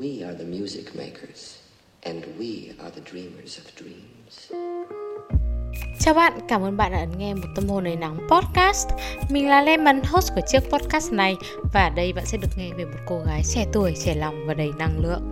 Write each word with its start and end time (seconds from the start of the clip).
We 0.00 0.24
are 0.24 0.34
the 0.34 0.44
music 0.44 0.96
makers, 0.96 1.58
and 2.02 2.24
we 2.38 2.72
are 2.78 2.90
the 2.90 3.00
dreamers 3.12 3.58
of 3.58 3.64
dreams. 3.76 4.52
Chào 5.98 6.14
bạn, 6.14 6.32
cảm 6.48 6.62
ơn 6.62 6.76
bạn 6.76 6.92
đã 6.92 6.98
ấn 6.98 7.18
nghe 7.18 7.34
một 7.34 7.48
tâm 7.56 7.68
hồn 7.68 7.84
đầy 7.84 7.96
nắng 7.96 8.18
podcast. 8.30 8.88
Mình 9.30 9.48
là 9.48 9.62
Lemon, 9.62 10.00
host 10.04 10.32
của 10.34 10.40
chiếc 10.46 10.60
podcast 10.60 11.12
này 11.12 11.36
và 11.74 11.88
đây 11.96 12.12
bạn 12.12 12.26
sẽ 12.26 12.38
được 12.38 12.48
nghe 12.56 12.70
về 12.78 12.84
một 12.84 12.98
cô 13.06 13.22
gái 13.26 13.42
trẻ 13.54 13.66
tuổi, 13.72 13.94
trẻ 14.04 14.14
lòng 14.14 14.46
và 14.46 14.54
đầy 14.54 14.70
năng 14.78 15.00
lượng. 15.02 15.29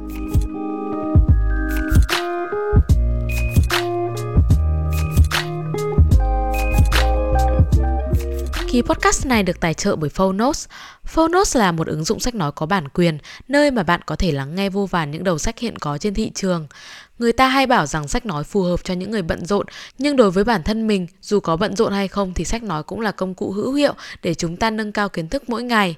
Thì 8.78 8.82
podcast 8.82 9.26
này 9.26 9.42
được 9.42 9.60
tài 9.60 9.74
trợ 9.74 9.96
bởi 9.96 10.10
Phonos. 10.10 10.68
Phonos 11.04 11.56
là 11.56 11.72
một 11.72 11.86
ứng 11.86 12.04
dụng 12.04 12.20
sách 12.20 12.34
nói 12.34 12.52
có 12.52 12.66
bản 12.66 12.88
quyền, 12.88 13.18
nơi 13.48 13.70
mà 13.70 13.82
bạn 13.82 14.00
có 14.06 14.16
thể 14.16 14.32
lắng 14.32 14.54
nghe 14.54 14.70
vô 14.70 14.86
vàn 14.86 15.10
những 15.10 15.24
đầu 15.24 15.38
sách 15.38 15.58
hiện 15.58 15.78
có 15.78 15.98
trên 15.98 16.14
thị 16.14 16.30
trường. 16.34 16.66
Người 17.18 17.32
ta 17.32 17.48
hay 17.48 17.66
bảo 17.66 17.86
rằng 17.86 18.08
sách 18.08 18.26
nói 18.26 18.44
phù 18.44 18.62
hợp 18.62 18.84
cho 18.84 18.94
những 18.94 19.10
người 19.10 19.22
bận 19.22 19.46
rộn, 19.46 19.66
nhưng 19.98 20.16
đối 20.16 20.30
với 20.30 20.44
bản 20.44 20.62
thân 20.62 20.86
mình, 20.86 21.06
dù 21.22 21.40
có 21.40 21.56
bận 21.56 21.76
rộn 21.76 21.92
hay 21.92 22.08
không 22.08 22.34
thì 22.34 22.44
sách 22.44 22.62
nói 22.62 22.82
cũng 22.82 23.00
là 23.00 23.12
công 23.12 23.34
cụ 23.34 23.52
hữu 23.52 23.72
hiệu 23.72 23.94
để 24.22 24.34
chúng 24.34 24.56
ta 24.56 24.70
nâng 24.70 24.92
cao 24.92 25.08
kiến 25.08 25.28
thức 25.28 25.48
mỗi 25.48 25.62
ngày. 25.62 25.96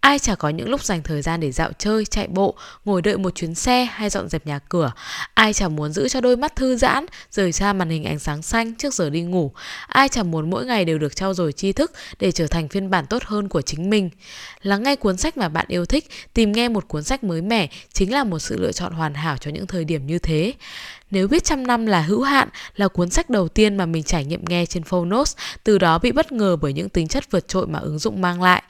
Ai 0.00 0.18
chả 0.18 0.34
có 0.34 0.48
những 0.48 0.68
lúc 0.68 0.84
dành 0.84 1.02
thời 1.02 1.22
gian 1.22 1.40
để 1.40 1.52
dạo 1.52 1.72
chơi, 1.78 2.04
chạy 2.04 2.26
bộ, 2.28 2.54
ngồi 2.84 3.02
đợi 3.02 3.18
một 3.18 3.34
chuyến 3.34 3.54
xe 3.54 3.84
hay 3.84 4.10
dọn 4.10 4.28
dẹp 4.28 4.46
nhà 4.46 4.58
cửa. 4.58 4.92
Ai 5.34 5.52
chả 5.52 5.68
muốn 5.68 5.92
giữ 5.92 6.08
cho 6.08 6.20
đôi 6.20 6.36
mắt 6.36 6.56
thư 6.56 6.76
giãn, 6.76 7.06
rời 7.30 7.52
xa 7.52 7.72
màn 7.72 7.90
hình 7.90 8.04
ánh 8.04 8.18
sáng 8.18 8.42
xanh 8.42 8.74
trước 8.74 8.94
giờ 8.94 9.10
đi 9.10 9.22
ngủ. 9.22 9.52
Ai 9.86 10.08
chả 10.08 10.22
muốn 10.22 10.50
mỗi 10.50 10.66
ngày 10.66 10.84
đều 10.84 10.98
được 10.98 11.16
trau 11.16 11.34
dồi 11.34 11.52
tri 11.52 11.72
thức 11.72 11.92
để 12.18 12.32
trở 12.32 12.46
thành 12.46 12.68
phiên 12.68 12.90
bản 12.90 13.06
tốt 13.06 13.22
hơn 13.24 13.48
của 13.48 13.62
chính 13.62 13.90
mình. 13.90 14.10
Lắng 14.62 14.82
nghe 14.82 14.96
cuốn 14.96 15.16
sách 15.16 15.36
mà 15.36 15.48
bạn 15.48 15.66
yêu 15.68 15.86
thích, 15.86 16.08
tìm 16.34 16.52
nghe 16.52 16.68
một 16.68 16.88
cuốn 16.88 17.02
sách 17.02 17.24
mới 17.24 17.42
mẻ 17.42 17.68
chính 17.92 18.12
là 18.12 18.24
một 18.24 18.38
sự 18.38 18.56
lựa 18.60 18.72
chọn 18.72 18.92
hoàn 18.92 19.14
hảo 19.14 19.36
cho 19.36 19.50
những 19.50 19.66
thời 19.66 19.84
điểm 19.84 20.06
như 20.06 20.18
thế. 20.18 20.52
Nếu 21.10 21.28
biết 21.28 21.44
trăm 21.44 21.66
năm 21.66 21.86
là 21.86 22.00
hữu 22.00 22.22
hạn 22.22 22.48
là 22.76 22.88
cuốn 22.88 23.10
sách 23.10 23.30
đầu 23.30 23.48
tiên 23.48 23.76
mà 23.76 23.86
mình 23.86 24.02
trải 24.02 24.24
nghiệm 24.24 24.44
nghe 24.48 24.66
trên 24.66 24.82
Phonos, 24.82 25.36
từ 25.64 25.78
đó 25.78 25.98
bị 25.98 26.12
bất 26.12 26.32
ngờ 26.32 26.56
bởi 26.56 26.72
những 26.72 26.88
tính 26.88 27.08
chất 27.08 27.30
vượt 27.30 27.48
trội 27.48 27.66
mà 27.66 27.78
ứng 27.78 27.98
dụng 27.98 28.20
mang 28.20 28.42
lại. 28.42 28.62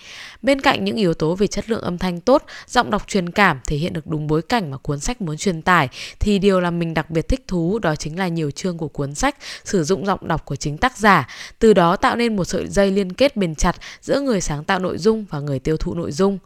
Bên 0.43 0.61
cạnh 0.61 0.85
những 0.85 0.97
yếu 0.97 1.15
tố 1.15 1.35
về 1.35 1.47
chất 1.47 1.71
lượng 1.71 1.81
âm 1.81 1.99
thanh 1.99 2.21
tốt, 2.21 2.45
giọng 2.69 2.91
đọc 2.91 3.03
truyền 3.07 3.31
cảm 3.31 3.61
thể 3.67 3.77
hiện 3.77 3.93
được 3.93 4.07
đúng 4.07 4.27
bối 4.27 4.43
cảnh 4.43 4.71
mà 4.71 4.77
cuốn 4.77 5.01
sách 5.01 5.21
muốn 5.21 5.37
truyền 5.37 5.63
tải, 5.63 5.89
thì 6.21 6.39
điều 6.39 6.61
làm 6.61 6.79
mình 6.79 6.95
đặc 6.95 7.11
biệt 7.11 7.29
thích 7.29 7.45
thú 7.49 7.79
đó 7.79 7.97
chính 7.97 8.19
là 8.19 8.29
nhiều 8.29 8.51
chương 8.51 8.79
của 8.79 8.89
cuốn 8.89 9.15
sách 9.15 9.37
sử 9.65 9.85
dụng 9.85 10.07
giọng 10.07 10.29
đọc 10.29 10.45
của 10.45 10.57
chính 10.57 10.79
tác 10.79 10.99
giả, 10.99 11.29
từ 11.59 11.73
đó 11.73 11.97
tạo 11.97 12.17
nên 12.17 12.37
một 12.37 12.45
sợi 12.45 12.67
dây 12.69 12.91
liên 12.91 13.13
kết 13.13 13.37
bền 13.37 13.55
chặt 13.55 13.77
giữa 14.03 14.21
người 14.21 14.41
sáng 14.41 14.65
tạo 14.65 14.79
nội 14.79 14.99
dung 14.99 15.25
và 15.31 15.41
người 15.41 15.59
tiêu 15.59 15.77
thụ 15.77 15.95
nội 15.95 16.13
dung. 16.13 16.39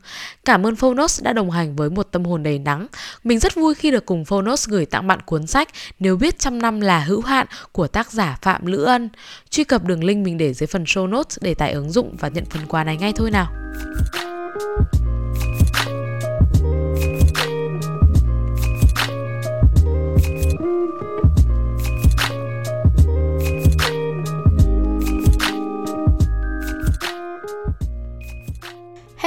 Cảm 0.45 0.67
ơn 0.67 0.77
Phonos 0.77 1.23
đã 1.23 1.33
đồng 1.33 1.51
hành 1.51 1.77
với 1.77 1.91
một 1.91 2.09
tâm 2.11 2.25
hồn 2.25 2.43
đầy 2.43 2.59
nắng. 2.59 2.87
Mình 3.25 3.39
rất 3.39 3.55
vui 3.55 3.75
khi 3.75 3.91
được 3.91 4.07
cùng 4.07 4.25
Phonos 4.25 4.69
gửi 4.69 4.87
tặng 4.87 5.07
bạn 5.07 5.21
cuốn 5.27 5.47
sách 5.47 5.69
nếu 5.99 6.17
biết 6.17 6.39
trăm 6.39 6.63
năm 6.63 6.81
là 6.81 7.01
hữu 7.01 7.21
hạn 7.21 7.47
của 7.73 7.87
tác 7.87 8.13
giả 8.13 8.39
Phạm 8.43 8.67
Lữ 8.67 8.85
Ân. 8.85 9.09
Truy 9.51 9.65
cập 9.65 9.85
đường 9.85 10.05
link 10.05 10.25
mình 10.25 10.39
để 10.39 10.55
dưới 10.55 10.67
phần 10.67 10.85
show 10.85 11.07
notes 11.07 11.39
để 11.41 11.55
tải 11.55 11.73
ứng 11.73 11.91
dụng 11.91 12.17
và 12.19 12.29
nhận 12.29 12.45
phần 12.45 12.67
quà 12.67 12.85
này 12.85 12.97
ngay 12.97 13.13
thôi 13.17 13.31
nào. 13.31 13.47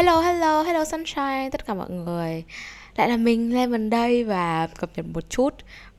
Hello, 0.04 0.22
hello, 0.22 0.64
hello 0.64 0.86
Sunshine, 0.86 1.50
tất 1.52 1.66
cả 1.66 1.74
mọi 1.74 1.90
người 1.90 2.44
Lại 2.96 3.10
là 3.10 3.18
mình 3.18 3.54
Lemon 3.54 3.90
đây 3.90 4.24
và 4.24 4.68
cập 4.80 4.90
nhật 4.96 5.06
một 5.14 5.30
chút 5.30 5.54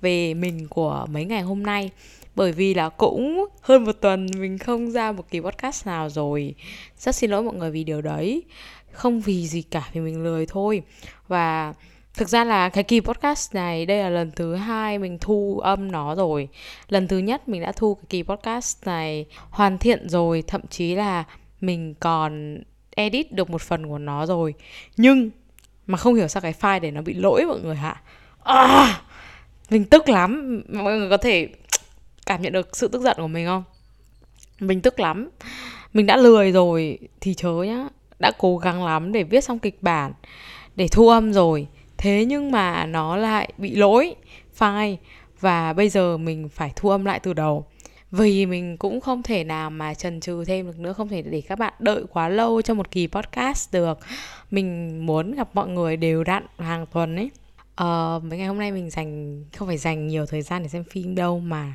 về 0.04 0.34
mình 0.34 0.68
của 0.68 1.06
mấy 1.10 1.24
ngày 1.24 1.42
hôm 1.42 1.62
nay. 1.62 1.90
Bởi 2.34 2.52
vì 2.52 2.74
là 2.74 2.88
cũng 2.88 3.46
hơn 3.62 3.84
một 3.84 3.92
tuần 4.00 4.26
mình 4.38 4.58
không 4.58 4.90
ra 4.90 5.12
một 5.12 5.30
kỳ 5.30 5.40
podcast 5.40 5.86
nào 5.86 6.10
rồi. 6.10 6.54
Rất 6.98 7.14
xin 7.14 7.30
lỗi 7.30 7.42
mọi 7.42 7.54
người 7.54 7.70
vì 7.70 7.84
điều 7.84 8.02
đấy. 8.02 8.42
Không 8.92 9.20
vì 9.20 9.46
gì 9.46 9.62
cả 9.62 9.88
vì 9.92 10.00
mình 10.00 10.24
lười 10.24 10.46
thôi. 10.46 10.82
Và 11.28 11.74
Thực 12.14 12.28
ra 12.28 12.44
là 12.44 12.68
cái 12.68 12.84
kỳ 12.84 13.00
podcast 13.00 13.54
này 13.54 13.86
đây 13.86 13.98
là 13.98 14.10
lần 14.10 14.30
thứ 14.36 14.54
hai 14.54 14.98
mình 14.98 15.18
thu 15.20 15.58
âm 15.58 15.92
nó 15.92 16.14
rồi. 16.14 16.48
Lần 16.88 17.08
thứ 17.08 17.18
nhất 17.18 17.48
mình 17.48 17.62
đã 17.62 17.72
thu 17.72 17.94
cái 17.94 18.04
kỳ 18.08 18.22
podcast 18.22 18.86
này 18.86 19.26
hoàn 19.50 19.78
thiện 19.78 20.08
rồi 20.08 20.42
Thậm 20.46 20.60
chí 20.70 20.94
là 20.94 21.24
mình 21.60 21.94
còn 22.00 22.62
edit 22.90 23.32
được 23.32 23.50
một 23.50 23.62
phần 23.62 23.86
của 23.86 23.98
nó 23.98 24.26
rồi. 24.26 24.54
Nhưng 24.96 25.30
mà 25.86 25.98
không 25.98 26.14
hiểu 26.14 26.28
sao 26.28 26.40
cái 26.40 26.54
file 26.60 26.80
để 26.80 26.90
nó 26.90 27.02
bị 27.02 27.14
lỗi 27.14 27.44
mọi 27.46 27.60
người 27.60 27.76
hạ 27.76 28.02
à, 28.44 29.02
mình 29.70 29.84
tức 29.84 30.08
lắm. 30.08 30.62
Mọi 30.68 30.98
người 30.98 31.10
có 31.10 31.16
thể 31.16 31.48
cảm 32.26 32.42
nhận 32.42 32.52
được 32.52 32.76
sự 32.76 32.88
tức 32.88 33.02
giận 33.02 33.16
của 33.16 33.28
mình 33.28 33.46
không? 33.46 33.64
Mình 34.60 34.80
tức 34.80 35.00
lắm. 35.00 35.28
Mình 35.92 36.06
đã 36.06 36.16
lười 36.16 36.52
rồi 36.52 36.98
thì 37.20 37.34
chớ 37.34 37.52
nhá. 37.52 37.88
Đã 38.18 38.32
cố 38.38 38.58
gắng 38.58 38.84
lắm 38.84 39.12
để 39.12 39.22
viết 39.22 39.44
xong 39.44 39.58
kịch 39.58 39.82
bản, 39.82 40.12
để 40.76 40.88
thu 40.88 41.08
âm 41.08 41.32
rồi. 41.32 41.66
Thế 41.96 42.24
nhưng 42.24 42.50
mà 42.50 42.86
nó 42.86 43.16
lại 43.16 43.52
bị 43.58 43.74
lỗi 43.74 44.14
file 44.58 44.96
và 45.40 45.72
bây 45.72 45.88
giờ 45.88 46.16
mình 46.16 46.48
phải 46.48 46.72
thu 46.76 46.90
âm 46.90 47.04
lại 47.04 47.20
từ 47.20 47.32
đầu. 47.32 47.66
Vì 48.10 48.46
mình 48.46 48.76
cũng 48.76 49.00
không 49.00 49.22
thể 49.22 49.44
nào 49.44 49.70
mà 49.70 49.94
trần 49.94 50.20
trừ 50.20 50.44
thêm 50.44 50.66
được 50.66 50.78
nữa, 50.78 50.92
không 50.92 51.08
thể 51.08 51.22
để 51.22 51.40
các 51.40 51.58
bạn 51.58 51.72
đợi 51.78 52.04
quá 52.12 52.28
lâu 52.28 52.62
cho 52.62 52.74
một 52.74 52.90
kỳ 52.90 53.06
podcast 53.06 53.72
được. 53.72 53.98
Mình 54.50 54.98
muốn 55.06 55.34
gặp 55.34 55.48
mọi 55.54 55.68
người 55.68 55.96
đều 55.96 56.24
đặn, 56.24 56.46
hàng 56.58 56.86
tuần 56.86 57.16
ấy 57.16 57.30
uh, 57.82 58.24
mấy 58.24 58.38
ngày 58.38 58.46
hôm 58.46 58.58
nay 58.58 58.72
mình 58.72 58.90
dành 58.90 59.44
không 59.56 59.68
phải 59.68 59.76
dành 59.76 60.06
nhiều 60.06 60.26
thời 60.26 60.42
gian 60.42 60.62
để 60.62 60.68
xem 60.68 60.84
phim 60.84 61.14
đâu 61.14 61.40
mà 61.40 61.74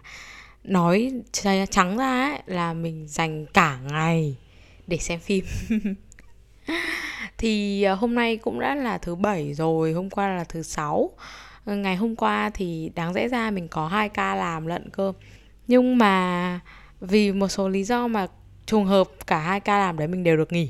nói 0.63 1.11
trắng 1.71 1.97
ra 1.97 2.29
ấy, 2.29 2.39
là 2.45 2.73
mình 2.73 3.07
dành 3.07 3.45
cả 3.45 3.79
ngày 3.91 4.35
để 4.87 4.97
xem 4.97 5.19
phim. 5.19 5.45
Thì 7.37 7.85
uh, 7.93 7.99
hôm 7.99 8.15
nay 8.15 8.37
cũng 8.37 8.59
đã 8.59 8.75
là 8.75 8.97
thứ 8.97 9.15
bảy 9.15 9.53
rồi 9.53 9.93
hôm 9.93 10.09
qua 10.09 10.35
là 10.35 10.43
thứ 10.43 10.61
sáu. 10.61 11.11
Ờ, 11.65 11.75
ngày 11.75 11.95
hôm 11.95 12.15
qua 12.15 12.49
thì 12.53 12.91
đáng 12.95 13.13
lẽ 13.13 13.27
ra 13.27 13.51
mình 13.51 13.67
có 13.67 13.87
hai 13.87 14.09
ca 14.09 14.35
làm 14.35 14.67
lận 14.67 14.89
cơ. 14.89 15.13
Nhưng 15.67 15.97
mà 15.97 16.59
vì 17.01 17.31
một 17.31 17.47
số 17.47 17.69
lý 17.69 17.83
do 17.83 18.07
mà 18.07 18.27
trùng 18.65 18.85
hợp 18.85 19.07
cả 19.27 19.39
hai 19.39 19.59
ca 19.59 19.79
làm 19.79 19.97
đấy 19.97 20.07
mình 20.07 20.23
đều 20.23 20.37
được 20.37 20.51
nghỉ. 20.51 20.69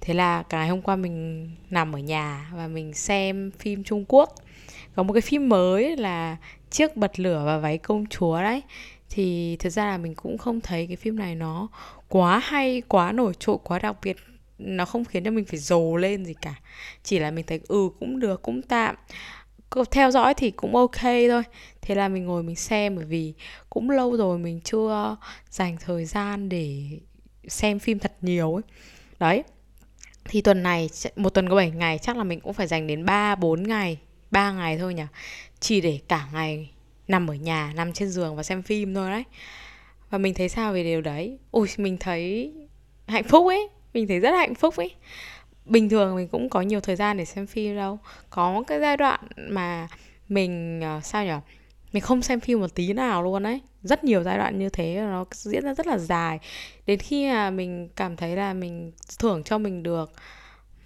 Thế 0.00 0.14
là 0.14 0.42
cả 0.42 0.58
ngày 0.58 0.68
hôm 0.68 0.82
qua 0.82 0.96
mình 0.96 1.50
nằm 1.70 1.96
ở 1.96 1.98
nhà 1.98 2.50
và 2.54 2.68
mình 2.68 2.94
xem 2.94 3.50
phim 3.58 3.84
trung 3.84 4.04
quốc 4.08 4.34
có 4.96 5.02
một 5.02 5.12
cái 5.12 5.20
phim 5.20 5.48
mới 5.48 5.96
là 5.96 6.36
chiếc 6.70 6.96
bật 6.96 7.20
lửa 7.20 7.42
và 7.46 7.58
váy 7.58 7.78
công 7.78 8.06
chúa 8.06 8.42
đấy. 8.42 8.62
Thì 9.10 9.56
thực 9.56 9.70
ra 9.70 9.86
là 9.86 9.98
mình 9.98 10.14
cũng 10.14 10.38
không 10.38 10.60
thấy 10.60 10.86
cái 10.86 10.96
phim 10.96 11.16
này 11.16 11.34
nó 11.34 11.68
quá 12.08 12.38
hay, 12.38 12.82
quá 12.88 13.12
nổi 13.12 13.32
trội, 13.38 13.56
quá 13.64 13.78
đặc 13.78 13.96
biệt. 14.02 14.16
Nó 14.58 14.84
không 14.84 15.04
khiến 15.04 15.24
cho 15.24 15.30
mình 15.30 15.44
phải 15.44 15.58
dồ 15.58 15.96
lên 15.96 16.24
gì 16.24 16.34
cả. 16.42 16.54
Chỉ 17.02 17.18
là 17.18 17.30
mình 17.30 17.44
thấy 17.46 17.60
ừ 17.68 17.88
cũng 18.00 18.20
được, 18.20 18.42
cũng 18.42 18.62
tạm. 18.62 18.94
Theo 19.90 20.10
dõi 20.10 20.34
thì 20.34 20.50
cũng 20.50 20.76
ok 20.76 21.00
thôi. 21.02 21.42
Thế 21.82 21.94
là 21.94 22.08
mình 22.08 22.24
ngồi 22.24 22.42
mình 22.42 22.56
xem, 22.56 22.96
bởi 22.96 23.04
vì 23.04 23.34
cũng 23.70 23.90
lâu 23.90 24.16
rồi 24.16 24.38
mình 24.38 24.60
chưa 24.60 25.16
dành 25.50 25.76
thời 25.80 26.04
gian 26.04 26.48
để 26.48 26.82
xem 27.48 27.78
phim 27.78 27.98
thật 27.98 28.12
nhiều 28.20 28.54
ấy. 28.54 28.62
Đấy. 29.18 29.42
Thì 30.24 30.40
tuần 30.40 30.62
này, 30.62 30.90
một 31.16 31.30
tuần 31.30 31.48
có 31.48 31.56
7 31.56 31.70
ngày, 31.70 31.98
chắc 31.98 32.16
là 32.16 32.24
mình 32.24 32.40
cũng 32.40 32.52
phải 32.52 32.66
dành 32.66 32.86
đến 32.86 33.04
3 33.04 33.34
4 33.34 33.62
ngày. 33.62 33.98
3 34.34 34.52
ngày 34.52 34.78
thôi 34.78 34.94
nhỉ? 34.94 35.02
Chỉ 35.60 35.80
để 35.80 36.00
cả 36.08 36.28
ngày 36.32 36.70
nằm 37.08 37.30
ở 37.30 37.34
nhà, 37.34 37.72
nằm 37.76 37.92
trên 37.92 38.08
giường 38.08 38.36
và 38.36 38.42
xem 38.42 38.62
phim 38.62 38.94
thôi 38.94 39.10
đấy. 39.10 39.24
Và 40.10 40.18
mình 40.18 40.34
thấy 40.34 40.48
sao 40.48 40.72
về 40.72 40.82
điều 40.82 41.00
đấy? 41.00 41.38
Ui 41.50 41.68
mình 41.76 41.96
thấy 42.00 42.52
hạnh 43.06 43.24
phúc 43.24 43.46
ấy. 43.46 43.68
Mình 43.94 44.08
thấy 44.08 44.20
rất 44.20 44.30
hạnh 44.30 44.54
phúc 44.54 44.76
ấy. 44.76 44.94
Bình 45.64 45.88
thường 45.88 46.16
mình 46.16 46.28
cũng 46.28 46.48
có 46.50 46.60
nhiều 46.60 46.80
thời 46.80 46.96
gian 46.96 47.16
để 47.16 47.24
xem 47.24 47.46
phim 47.46 47.76
đâu. 47.76 47.98
Có 48.30 48.62
cái 48.66 48.80
giai 48.80 48.96
đoạn 48.96 49.20
mà 49.36 49.88
mình 50.28 50.80
ờ, 50.80 51.00
sao 51.00 51.24
nhỉ? 51.24 51.32
Mình 51.92 52.00
không 52.00 52.22
xem 52.22 52.40
phim 52.40 52.60
một 52.60 52.74
tí 52.74 52.92
nào 52.92 53.22
luôn 53.22 53.42
đấy 53.42 53.60
rất 53.84 54.04
nhiều 54.04 54.22
giai 54.22 54.38
đoạn 54.38 54.58
như 54.58 54.68
thế, 54.68 55.00
nó 55.00 55.24
diễn 55.30 55.64
ra 55.64 55.74
rất 55.74 55.86
là 55.86 55.98
dài. 55.98 56.38
Đến 56.86 56.98
khi 56.98 57.28
mà 57.28 57.50
mình 57.50 57.88
cảm 57.96 58.16
thấy 58.16 58.36
là 58.36 58.54
mình 58.54 58.92
thưởng 59.18 59.42
cho 59.44 59.58
mình 59.58 59.82
được 59.82 60.12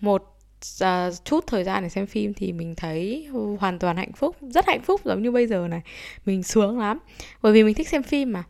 một 0.01 0.38
uh, 0.85 1.25
chút 1.25 1.45
thời 1.47 1.65
gian 1.65 1.83
để 1.83 1.89
xem 1.89 2.07
phim 2.07 2.35
thì 2.35 2.53
mình 2.53 2.75
thấy 2.75 3.29
hoàn 3.59 3.79
toàn 3.79 3.97
hạnh 3.97 4.13
phúc 4.13 4.37
rất 4.41 4.67
hạnh 4.67 4.83
phúc 4.83 5.01
giống 5.05 5.23
như 5.23 5.31
bây 5.31 5.47
giờ 5.47 5.69
này. 5.69 5.81
Mình 6.27 6.43
sướng 6.43 6.79
lắm. 6.79 6.99
Bởi 7.43 7.53
vì 7.53 7.63
mình 7.63 7.75
thích 7.75 7.89
xem 7.89 8.03
phim 8.03 8.33
mà. 8.33 8.45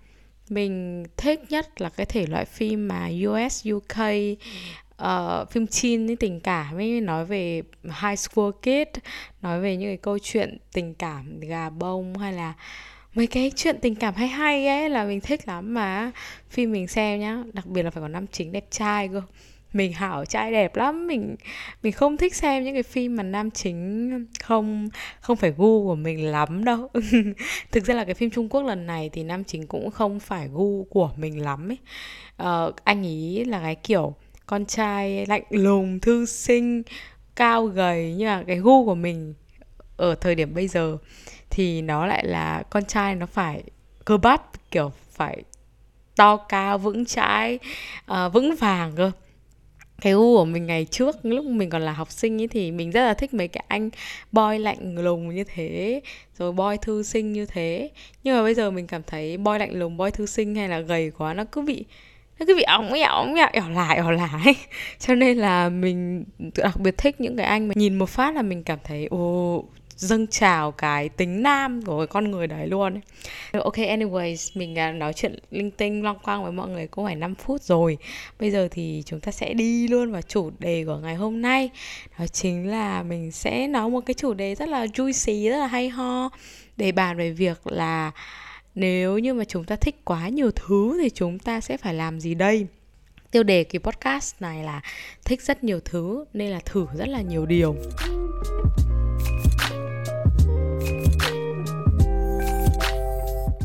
Mình 0.48 1.04
thích 1.16 1.40
nhất 1.48 1.80
là 1.80 1.88
cái 1.88 2.06
thể 2.06 2.26
loại 2.26 2.44
phim 2.44 2.88
mà 2.88 3.10
US 3.28 3.66
UK 3.74 3.98
uh, 3.98 4.38
ờ, 4.96 5.44
phim 5.50 5.66
teen 5.82 6.16
tình 6.16 6.40
cảm 6.40 6.76
ấy. 6.76 7.00
Nói 7.00 7.24
về 7.24 7.62
high 7.84 8.18
school 8.18 8.50
kid 8.62 8.98
nói 9.42 9.60
về 9.60 9.76
những 9.76 9.88
cái 9.88 9.96
câu 9.96 10.18
chuyện 10.18 10.58
tình 10.72 10.94
cảm 10.94 11.40
gà 11.40 11.70
bông 11.70 12.18
hay 12.18 12.32
là 12.32 12.54
mấy 13.14 13.26
cái 13.26 13.52
chuyện 13.56 13.78
tình 13.80 13.94
cảm 13.94 14.14
hay 14.14 14.28
hay 14.28 14.66
ấy 14.66 14.90
là 14.90 15.04
mình 15.04 15.20
thích 15.20 15.48
lắm 15.48 15.74
mà. 15.74 16.10
Phim 16.50 16.72
mình 16.72 16.88
xem 16.88 17.20
nhá 17.20 17.42
đặc 17.52 17.66
biệt 17.66 17.82
là 17.82 17.90
phải 17.90 18.00
có 18.00 18.08
nam 18.08 18.26
chính 18.26 18.52
đẹp 18.52 18.64
trai 18.70 19.08
cơ 19.08 19.22
mình 19.72 19.92
hảo 19.92 20.24
trai 20.24 20.52
đẹp 20.52 20.76
lắm 20.76 21.06
mình 21.06 21.36
mình 21.82 21.92
không 21.92 22.16
thích 22.16 22.34
xem 22.34 22.64
những 22.64 22.74
cái 22.74 22.82
phim 22.82 23.16
mà 23.16 23.22
nam 23.22 23.50
chính 23.50 24.10
không 24.42 24.88
không 25.20 25.36
phải 25.36 25.50
gu 25.56 25.84
của 25.84 25.94
mình 25.94 26.26
lắm 26.26 26.64
đâu. 26.64 26.90
Thực 27.72 27.84
ra 27.84 27.94
là 27.94 28.04
cái 28.04 28.14
phim 28.14 28.30
Trung 28.30 28.48
Quốc 28.48 28.62
lần 28.62 28.86
này 28.86 29.10
thì 29.12 29.24
nam 29.24 29.44
chính 29.44 29.66
cũng 29.66 29.90
không 29.90 30.20
phải 30.20 30.48
gu 30.52 30.84
của 30.84 31.10
mình 31.16 31.42
lắm 31.42 31.70
ấy. 31.70 31.78
Ờ, 32.36 32.72
anh 32.84 33.02
ý 33.02 33.44
là 33.44 33.60
cái 33.60 33.74
kiểu 33.74 34.14
con 34.46 34.66
trai 34.66 35.26
lạnh 35.26 35.42
lùng 35.50 36.00
thư 36.00 36.26
sinh 36.26 36.82
cao 37.36 37.66
gầy 37.66 38.14
nhưng 38.18 38.28
mà 38.28 38.44
cái 38.46 38.56
gu 38.56 38.84
của 38.84 38.94
mình 38.94 39.34
ở 39.96 40.14
thời 40.14 40.34
điểm 40.34 40.54
bây 40.54 40.68
giờ 40.68 40.96
thì 41.50 41.82
nó 41.82 42.06
lại 42.06 42.26
là 42.26 42.62
con 42.70 42.84
trai 42.84 43.14
nó 43.14 43.26
phải 43.26 43.62
cơ 44.04 44.16
bắp 44.16 44.70
kiểu 44.70 44.92
phải 45.10 45.42
to 46.16 46.36
cao 46.36 46.78
vững 46.78 47.04
chãi 47.04 47.58
uh, 48.12 48.32
vững 48.32 48.54
vàng 48.56 48.92
cơ 48.96 49.10
cái 50.02 50.12
gu 50.12 50.36
của 50.36 50.44
mình 50.44 50.66
ngày 50.66 50.84
trước, 50.84 51.16
lúc 51.22 51.44
mình 51.44 51.70
còn 51.70 51.82
là 51.82 51.92
học 51.92 52.10
sinh 52.10 52.40
ấy 52.40 52.48
thì 52.48 52.70
mình 52.70 52.90
rất 52.90 53.04
là 53.04 53.14
thích 53.14 53.34
mấy 53.34 53.48
cái 53.48 53.64
anh 53.68 53.90
boy 54.32 54.58
lạnh 54.58 54.98
lùng 54.98 55.34
như 55.34 55.44
thế, 55.44 56.00
rồi 56.38 56.52
boy 56.52 56.76
thư 56.82 57.02
sinh 57.02 57.32
như 57.32 57.46
thế. 57.46 57.90
Nhưng 58.24 58.36
mà 58.36 58.42
bây 58.42 58.54
giờ 58.54 58.70
mình 58.70 58.86
cảm 58.86 59.02
thấy 59.06 59.36
boy 59.36 59.58
lạnh 59.58 59.78
lùng, 59.78 59.96
boy 59.96 60.10
thư 60.10 60.26
sinh 60.26 60.54
hay 60.54 60.68
là 60.68 60.80
gầy 60.80 61.10
quá, 61.18 61.34
nó 61.34 61.44
cứ 61.52 61.62
bị, 61.62 61.84
nó 62.38 62.46
cứ 62.46 62.54
bị 62.56 62.62
ống 62.62 62.92
ẻo 62.92 63.12
ống 63.12 63.34
ẻo 63.34 63.48
ẻo 63.52 63.68
lại 63.70 63.96
ẻo 63.96 64.10
lại 64.10 64.54
cho 64.98 65.14
nên 65.14 65.38
là 65.38 65.68
mình 65.68 66.24
đặc 66.56 66.80
biệt 66.80 66.98
thích 66.98 67.20
những 67.20 67.36
cái 67.36 67.46
anh 67.46 67.68
mà 67.68 67.74
nhìn 67.76 67.98
một 67.98 68.08
phát 68.08 68.34
là 68.34 68.42
mình 68.42 68.62
cảm 68.62 68.78
thấy, 68.84 69.06
ồ 69.10 69.64
dâng 69.98 70.26
trào 70.26 70.72
cái 70.72 71.08
tính 71.08 71.42
nam 71.42 71.82
của 71.82 71.98
cái 71.98 72.06
con 72.06 72.30
người 72.30 72.46
đấy 72.46 72.66
luôn 72.66 72.94
ấy. 73.52 73.62
Ok, 73.62 73.74
anyways, 73.74 74.50
mình 74.54 74.78
à, 74.78 74.92
nói 74.92 75.12
chuyện 75.12 75.38
linh 75.50 75.70
tinh 75.70 76.02
long 76.02 76.18
quang 76.18 76.42
với 76.42 76.52
mọi 76.52 76.68
người 76.68 76.86
cũng 76.86 77.04
phải 77.04 77.16
5 77.16 77.34
phút 77.34 77.62
rồi. 77.62 77.98
Bây 78.40 78.50
giờ 78.50 78.68
thì 78.70 79.02
chúng 79.06 79.20
ta 79.20 79.32
sẽ 79.32 79.54
đi 79.54 79.88
luôn 79.88 80.12
vào 80.12 80.22
chủ 80.22 80.50
đề 80.58 80.84
của 80.84 80.96
ngày 80.96 81.14
hôm 81.14 81.42
nay. 81.42 81.70
Đó 82.18 82.26
chính 82.26 82.70
là 82.70 83.02
mình 83.02 83.32
sẽ 83.32 83.66
nói 83.66 83.90
một 83.90 84.00
cái 84.06 84.14
chủ 84.14 84.34
đề 84.34 84.54
rất 84.54 84.68
là 84.68 84.86
juicy, 84.86 85.50
rất 85.50 85.58
là 85.58 85.66
hay 85.66 85.88
ho 85.88 86.30
để 86.76 86.92
bàn 86.92 87.16
về 87.16 87.30
việc 87.30 87.66
là 87.66 88.10
nếu 88.74 89.18
như 89.18 89.34
mà 89.34 89.44
chúng 89.44 89.64
ta 89.64 89.76
thích 89.76 89.96
quá 90.04 90.28
nhiều 90.28 90.50
thứ 90.50 90.98
thì 91.02 91.10
chúng 91.10 91.38
ta 91.38 91.60
sẽ 91.60 91.76
phải 91.76 91.94
làm 91.94 92.20
gì 92.20 92.34
đây? 92.34 92.66
tiêu 93.30 93.42
đề 93.42 93.64
cái 93.64 93.80
podcast 93.80 94.34
này 94.40 94.64
là 94.64 94.80
thích 95.24 95.42
rất 95.42 95.64
nhiều 95.64 95.80
thứ 95.84 96.24
nên 96.32 96.50
là 96.50 96.60
thử 96.64 96.86
rất 96.94 97.08
là 97.08 97.20
nhiều 97.20 97.46
điều 97.46 97.76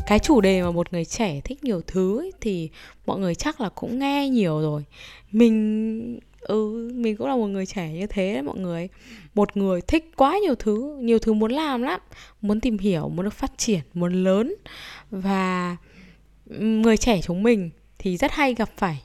cái 0.06 0.18
chủ 0.18 0.40
đề 0.40 0.62
mà 0.62 0.70
một 0.70 0.92
người 0.92 1.04
trẻ 1.04 1.40
thích 1.44 1.64
nhiều 1.64 1.80
thứ 1.86 2.18
ấy, 2.18 2.32
thì 2.40 2.70
mọi 3.06 3.18
người 3.18 3.34
chắc 3.34 3.60
là 3.60 3.68
cũng 3.68 3.98
nghe 3.98 4.28
nhiều 4.28 4.60
rồi. 4.60 4.84
Mình 5.32 6.20
ừ 6.40 6.90
mình 6.94 7.16
cũng 7.16 7.28
là 7.28 7.36
một 7.36 7.46
người 7.46 7.66
trẻ 7.66 7.92
như 7.92 8.06
thế 8.06 8.32
đấy 8.32 8.42
mọi 8.42 8.58
người 8.58 8.88
một 9.34 9.56
người 9.56 9.80
thích 9.80 10.10
quá 10.16 10.38
nhiều 10.42 10.54
thứ 10.54 10.98
nhiều 11.00 11.18
thứ 11.18 11.32
muốn 11.32 11.52
làm 11.52 11.82
lắm 11.82 12.00
muốn 12.40 12.60
tìm 12.60 12.78
hiểu 12.78 13.08
muốn 13.08 13.24
được 13.24 13.32
phát 13.34 13.52
triển 13.58 13.80
muốn 13.94 14.24
lớn. 14.24 14.54
Và 15.10 15.76
ừ, 16.50 16.58
người 16.60 16.96
trẻ 16.96 17.20
chúng 17.22 17.42
mình 17.42 17.70
thì 17.98 18.16
rất 18.16 18.32
hay 18.32 18.54
gặp 18.54 18.70
phải 18.76 19.02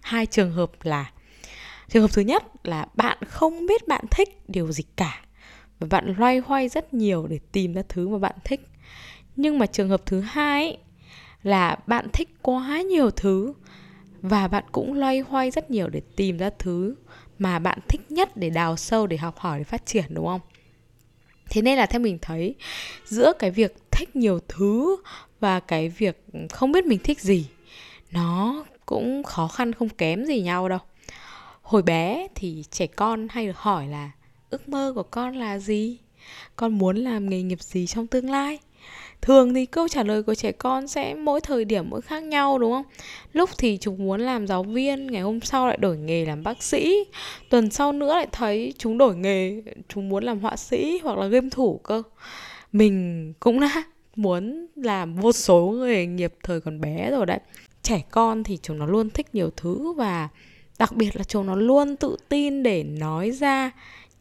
hai 0.00 0.26
trường 0.26 0.52
hợp 0.52 0.70
là 0.82 1.12
trường 1.88 2.02
hợp 2.02 2.12
thứ 2.12 2.22
nhất 2.22 2.44
là 2.64 2.86
bạn 2.94 3.18
không 3.28 3.66
biết 3.66 3.88
bạn 3.88 4.04
thích 4.10 4.28
điều 4.48 4.72
gì 4.72 4.84
cả. 4.96 5.24
Và 5.80 5.86
bạn 5.90 6.14
loay 6.18 6.38
hoay 6.38 6.68
rất 6.68 6.94
nhiều 6.94 7.26
để 7.26 7.38
tìm 7.52 7.74
ra 7.74 7.82
thứ 7.88 8.08
mà 8.08 8.18
bạn 8.18 8.34
thích 8.44 8.60
nhưng 9.36 9.58
mà 9.58 9.66
trường 9.66 9.88
hợp 9.88 10.06
thứ 10.06 10.20
hai 10.20 10.76
là 11.42 11.78
bạn 11.86 12.06
thích 12.12 12.28
quá 12.42 12.80
nhiều 12.80 13.10
thứ 13.10 13.54
và 14.22 14.48
bạn 14.48 14.64
cũng 14.72 14.92
loay 14.92 15.20
hoay 15.20 15.50
rất 15.50 15.70
nhiều 15.70 15.88
để 15.88 16.00
tìm 16.16 16.36
ra 16.36 16.50
thứ 16.58 16.94
mà 17.38 17.58
bạn 17.58 17.78
thích 17.88 18.10
nhất 18.10 18.36
để 18.36 18.50
đào 18.50 18.76
sâu, 18.76 19.06
để 19.06 19.16
học 19.16 19.38
hỏi, 19.38 19.58
để 19.58 19.64
phát 19.64 19.86
triển, 19.86 20.04
đúng 20.08 20.26
không? 20.26 20.40
Thế 21.50 21.62
nên 21.62 21.78
là 21.78 21.86
theo 21.86 22.00
mình 22.00 22.18
thấy, 22.22 22.54
giữa 23.04 23.32
cái 23.38 23.50
việc 23.50 23.76
thích 23.90 24.16
nhiều 24.16 24.38
thứ 24.48 24.96
và 25.40 25.60
cái 25.60 25.88
việc 25.88 26.24
không 26.50 26.72
biết 26.72 26.86
mình 26.86 26.98
thích 27.04 27.20
gì, 27.20 27.46
nó 28.10 28.64
cũng 28.86 29.22
khó 29.22 29.48
khăn 29.48 29.72
không 29.72 29.88
kém 29.88 30.24
gì 30.24 30.40
nhau 30.40 30.68
đâu. 30.68 30.78
Hồi 31.62 31.82
bé 31.82 32.28
thì 32.34 32.64
trẻ 32.70 32.86
con 32.86 33.28
hay 33.30 33.46
được 33.46 33.56
hỏi 33.56 33.86
là 33.86 34.10
ước 34.50 34.68
mơ 34.68 34.92
của 34.94 35.02
con 35.02 35.36
là 35.36 35.58
gì? 35.58 35.98
Con 36.56 36.78
muốn 36.78 36.96
làm 36.96 37.30
nghề 37.30 37.42
nghiệp 37.42 37.62
gì 37.62 37.86
trong 37.86 38.06
tương 38.06 38.30
lai? 38.30 38.58
Thường 39.24 39.54
thì 39.54 39.66
câu 39.66 39.88
trả 39.88 40.02
lời 40.02 40.22
của 40.22 40.34
trẻ 40.34 40.52
con 40.52 40.88
sẽ 40.88 41.14
mỗi 41.14 41.40
thời 41.40 41.64
điểm 41.64 41.90
mỗi 41.90 42.00
khác 42.00 42.22
nhau, 42.22 42.58
đúng 42.58 42.72
không? 42.72 42.84
Lúc 43.32 43.50
thì 43.58 43.78
chúng 43.80 43.98
muốn 43.98 44.20
làm 44.20 44.46
giáo 44.46 44.62
viên, 44.62 45.06
ngày 45.06 45.22
hôm 45.22 45.40
sau 45.40 45.66
lại 45.66 45.76
đổi 45.76 45.96
nghề 45.96 46.24
làm 46.24 46.42
bác 46.42 46.62
sĩ. 46.62 47.04
Tuần 47.50 47.70
sau 47.70 47.92
nữa 47.92 48.14
lại 48.14 48.26
thấy 48.32 48.74
chúng 48.78 48.98
đổi 48.98 49.16
nghề 49.16 49.62
chúng 49.88 50.08
muốn 50.08 50.24
làm 50.24 50.40
họa 50.40 50.56
sĩ 50.56 51.00
hoặc 51.02 51.18
là 51.18 51.26
game 51.26 51.48
thủ 51.50 51.80
cơ. 51.82 52.02
Mình 52.72 53.32
cũng 53.40 53.60
đã 53.60 53.84
muốn 54.16 54.66
làm 54.74 55.14
vô 55.14 55.32
số 55.32 55.74
nghề 55.86 56.06
nghiệp 56.06 56.34
thời 56.42 56.60
còn 56.60 56.80
bé 56.80 57.10
rồi 57.10 57.26
đấy. 57.26 57.38
Trẻ 57.82 58.02
con 58.10 58.44
thì 58.44 58.58
chúng 58.62 58.78
nó 58.78 58.86
luôn 58.86 59.10
thích 59.10 59.34
nhiều 59.34 59.50
thứ 59.56 59.92
và 59.92 60.28
đặc 60.78 60.96
biệt 60.96 61.16
là 61.16 61.24
chúng 61.24 61.46
nó 61.46 61.56
luôn 61.56 61.96
tự 61.96 62.16
tin 62.28 62.62
để 62.62 62.82
nói 62.82 63.30
ra 63.30 63.70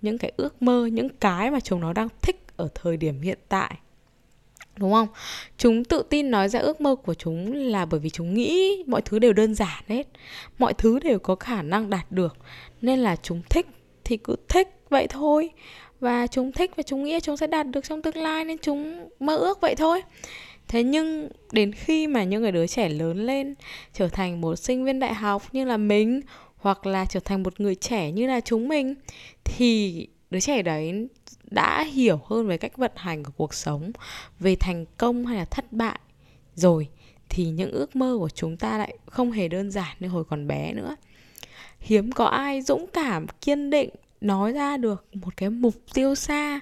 những 0.02 0.18
cái 0.18 0.32
ước 0.38 0.62
mơ, 0.62 0.86
những 0.86 1.10
cái 1.10 1.52
mà 1.52 1.60
chúng 1.60 1.82
nó 1.82 1.94
đang 1.94 2.08
thích 2.22 2.44
ở 2.58 2.70
thời 2.76 2.98
điểm 2.98 3.22
hiện 3.22 3.40
tại 3.50 3.78
đúng 4.78 4.94
không? 4.94 5.08
Chúng 5.58 5.84
tự 5.84 6.04
tin 6.10 6.32
nói 6.32 6.50
ra 6.50 6.60
ước 6.60 6.82
mơ 6.82 6.96
của 6.96 7.14
chúng 7.14 7.54
là 7.54 7.86
bởi 7.86 8.00
vì 8.00 8.10
chúng 8.10 8.34
nghĩ 8.34 8.84
mọi 8.88 9.02
thứ 9.02 9.20
đều 9.20 9.34
đơn 9.34 9.56
giản 9.56 9.84
hết. 9.88 10.08
Mọi 10.60 10.74
thứ 10.74 11.00
đều 11.00 11.20
có 11.20 11.36
khả 11.36 11.62
năng 11.62 11.90
đạt 11.90 12.12
được. 12.12 12.38
Nên 12.82 13.00
là 13.00 13.16
chúng 13.16 13.42
thích 13.50 13.68
thì 14.04 14.18
cứ 14.18 14.36
thích 14.50 14.68
vậy 14.90 15.08
thôi. 15.08 15.50
Và 16.00 16.28
chúng 16.28 16.52
thích 16.52 16.72
và 16.76 16.84
chúng 16.84 17.04
nghĩ 17.04 17.20
chúng 17.20 17.38
sẽ 17.38 17.48
đạt 17.48 17.68
được 17.68 17.84
trong 17.84 18.02
tương 18.02 18.18
lai 18.18 18.46
nên 18.46 18.58
chúng 18.58 19.10
mơ 19.20 19.36
ước 19.36 19.62
vậy 19.62 19.76
thôi. 19.76 20.02
Thế 20.68 20.84
nhưng 20.84 21.30
đến 21.52 21.72
khi 21.72 22.08
mà 22.08 22.24
những 22.24 22.42
người 22.42 22.52
đứa 22.52 22.68
trẻ 22.68 22.90
lớn 22.90 23.26
lên, 23.26 23.56
trở 23.94 24.08
thành 24.08 24.42
một 24.42 24.56
sinh 24.56 24.86
viên 24.86 25.00
đại 25.00 25.14
học 25.14 25.44
như 25.52 25.66
là 25.66 25.78
mình 25.78 26.22
hoặc 26.56 26.86
là 26.86 27.06
trở 27.06 27.20
thành 27.20 27.44
một 27.44 27.60
người 27.60 27.76
trẻ 27.76 28.12
như 28.12 28.28
là 28.28 28.40
chúng 28.40 28.68
mình, 28.68 28.96
thì 29.44 30.08
đứa 30.30 30.40
trẻ 30.40 30.62
đấy 30.62 31.08
đã 31.54 31.84
hiểu 31.84 32.20
hơn 32.26 32.48
về 32.48 32.58
cách 32.58 32.78
vận 32.78 32.92
hành 32.96 33.24
của 33.24 33.32
cuộc 33.38 33.54
sống, 33.54 33.92
về 34.40 34.56
thành 34.56 34.86
công 34.98 35.26
hay 35.26 35.38
là 35.38 35.46
thất 35.46 35.74
bại 35.74 36.00
rồi, 36.56 36.90
thì 37.30 37.50
những 37.50 37.72
ước 37.72 37.96
mơ 37.96 38.16
của 38.20 38.30
chúng 38.30 38.58
ta 38.58 38.78
lại 38.78 38.98
không 39.06 39.32
hề 39.32 39.48
đơn 39.48 39.72
giản 39.72 39.98
như 40.00 40.08
hồi 40.08 40.24
còn 40.24 40.48
bé 40.48 40.74
nữa. 40.74 40.96
Hiếm 41.80 42.12
có 42.12 42.26
ai 42.26 42.62
dũng 42.62 42.86
cảm, 42.94 43.26
kiên 43.42 43.70
định 43.70 43.90
nói 44.22 44.52
ra 44.52 44.78
được 44.78 45.06
một 45.14 45.38
cái 45.38 45.50
mục 45.50 45.74
tiêu 45.94 46.16
xa, 46.16 46.60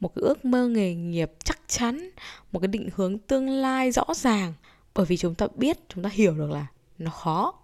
một 0.00 0.12
cái 0.14 0.22
ước 0.22 0.44
mơ 0.44 0.68
nghề 0.68 0.94
nghiệp 0.94 1.32
chắc 1.44 1.58
chắn, 1.66 2.10
một 2.52 2.60
cái 2.60 2.68
định 2.68 2.88
hướng 2.94 3.18
tương 3.18 3.50
lai 3.50 3.90
rõ 3.90 4.04
ràng. 4.14 4.52
Bởi 4.94 5.06
vì 5.06 5.16
chúng 5.16 5.34
ta 5.34 5.46
biết, 5.54 5.78
chúng 5.88 6.04
ta 6.04 6.10
hiểu 6.12 6.34
được 6.34 6.50
là 6.50 6.66
nó 6.98 7.10
khó. 7.10 7.54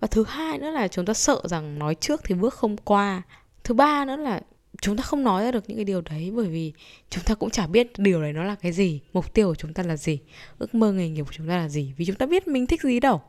Và 0.00 0.08
thứ 0.08 0.24
hai 0.28 0.58
nữa 0.58 0.70
là 0.70 0.88
chúng 0.88 1.06
ta 1.06 1.14
sợ 1.14 1.40
rằng 1.44 1.78
nói 1.78 1.94
trước 1.94 2.20
thì 2.24 2.34
bước 2.34 2.54
không 2.54 2.76
qua. 2.76 3.22
Thứ 3.64 3.74
ba 3.74 4.04
nữa 4.04 4.16
là 4.16 4.40
chúng 4.82 4.96
ta 4.96 5.02
không 5.02 5.22
nói 5.22 5.44
ra 5.44 5.50
được 5.50 5.64
những 5.68 5.78
cái 5.78 5.84
điều 5.84 6.00
đấy 6.00 6.32
bởi 6.36 6.48
vì 6.48 6.72
chúng 7.10 7.24
ta 7.24 7.34
cũng 7.34 7.50
chả 7.50 7.66
biết 7.66 7.98
điều 7.98 8.22
đấy 8.22 8.32
nó 8.32 8.44
là 8.44 8.54
cái 8.54 8.72
gì, 8.72 9.00
mục 9.12 9.34
tiêu 9.34 9.48
của 9.48 9.54
chúng 9.54 9.72
ta 9.72 9.82
là 9.82 9.96
gì, 9.96 10.18
ước 10.58 10.74
mơ 10.74 10.92
nghề 10.92 11.08
nghiệp 11.08 11.22
của 11.22 11.32
chúng 11.32 11.48
ta 11.48 11.56
là 11.56 11.68
gì, 11.68 11.92
vì 11.96 12.04
chúng 12.04 12.16
ta 12.16 12.26
biết 12.26 12.48
mình 12.48 12.66
thích 12.66 12.82
gì 12.82 13.00
đâu. 13.00 13.22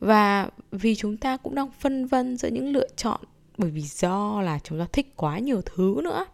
Và 0.00 0.50
vì 0.70 0.94
chúng 0.94 1.16
ta 1.16 1.36
cũng 1.36 1.54
đang 1.54 1.70
phân 1.80 2.06
vân 2.06 2.36
giữa 2.36 2.48
những 2.48 2.72
lựa 2.72 2.88
chọn 2.96 3.20
bởi 3.58 3.70
vì 3.70 3.82
do 3.82 4.42
là 4.42 4.58
chúng 4.64 4.78
ta 4.78 4.86
thích 4.92 5.12
quá 5.16 5.38
nhiều 5.38 5.62
thứ 5.62 6.00
nữa. 6.04 6.26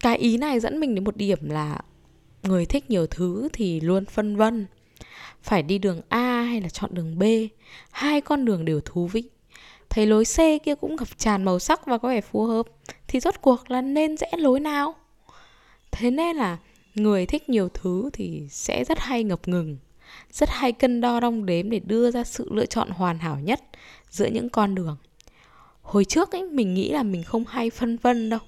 Cái 0.00 0.18
ý 0.18 0.36
này 0.36 0.60
dẫn 0.60 0.80
mình 0.80 0.94
đến 0.94 1.04
một 1.04 1.16
điểm 1.16 1.38
là 1.50 1.80
người 2.42 2.66
thích 2.66 2.90
nhiều 2.90 3.06
thứ 3.06 3.48
thì 3.52 3.80
luôn 3.80 4.04
phân 4.04 4.36
vân. 4.36 4.66
Phải 5.42 5.62
đi 5.62 5.78
đường 5.78 6.00
a 6.08 6.42
hay 6.42 6.60
là 6.60 6.68
chọn 6.68 6.94
đường 6.94 7.18
b, 7.18 7.22
hai 7.90 8.20
con 8.20 8.44
đường 8.44 8.64
đều 8.64 8.80
thú 8.80 9.06
vị 9.06 9.22
thấy 9.90 10.06
lối 10.06 10.24
C 10.24 10.36
kia 10.62 10.74
cũng 10.74 10.96
ngập 10.96 11.08
tràn 11.18 11.44
màu 11.44 11.58
sắc 11.58 11.86
và 11.86 11.98
có 11.98 12.08
vẻ 12.08 12.20
phù 12.20 12.44
hợp, 12.44 12.66
thì 13.08 13.20
rốt 13.20 13.34
cuộc 13.40 13.70
là 13.70 13.80
nên 13.80 14.16
rẽ 14.16 14.30
lối 14.38 14.60
nào? 14.60 14.94
Thế 15.90 16.10
nên 16.10 16.36
là 16.36 16.58
người 16.94 17.26
thích 17.26 17.48
nhiều 17.48 17.68
thứ 17.74 18.10
thì 18.12 18.46
sẽ 18.50 18.84
rất 18.84 18.98
hay 18.98 19.24
ngập 19.24 19.48
ngừng, 19.48 19.76
rất 20.32 20.48
hay 20.48 20.72
cân 20.72 21.00
đo 21.00 21.20
đong 21.20 21.46
đếm 21.46 21.70
để 21.70 21.78
đưa 21.78 22.10
ra 22.10 22.24
sự 22.24 22.48
lựa 22.50 22.66
chọn 22.66 22.90
hoàn 22.90 23.18
hảo 23.18 23.38
nhất 23.40 23.60
giữa 24.10 24.26
những 24.26 24.48
con 24.48 24.74
đường. 24.74 24.96
Hồi 25.82 26.04
trước 26.04 26.32
ấy, 26.32 26.42
mình 26.42 26.74
nghĩ 26.74 26.90
là 26.90 27.02
mình 27.02 27.22
không 27.22 27.44
hay 27.48 27.70
phân 27.70 27.96
vân 27.96 28.30
đâu. 28.30 28.40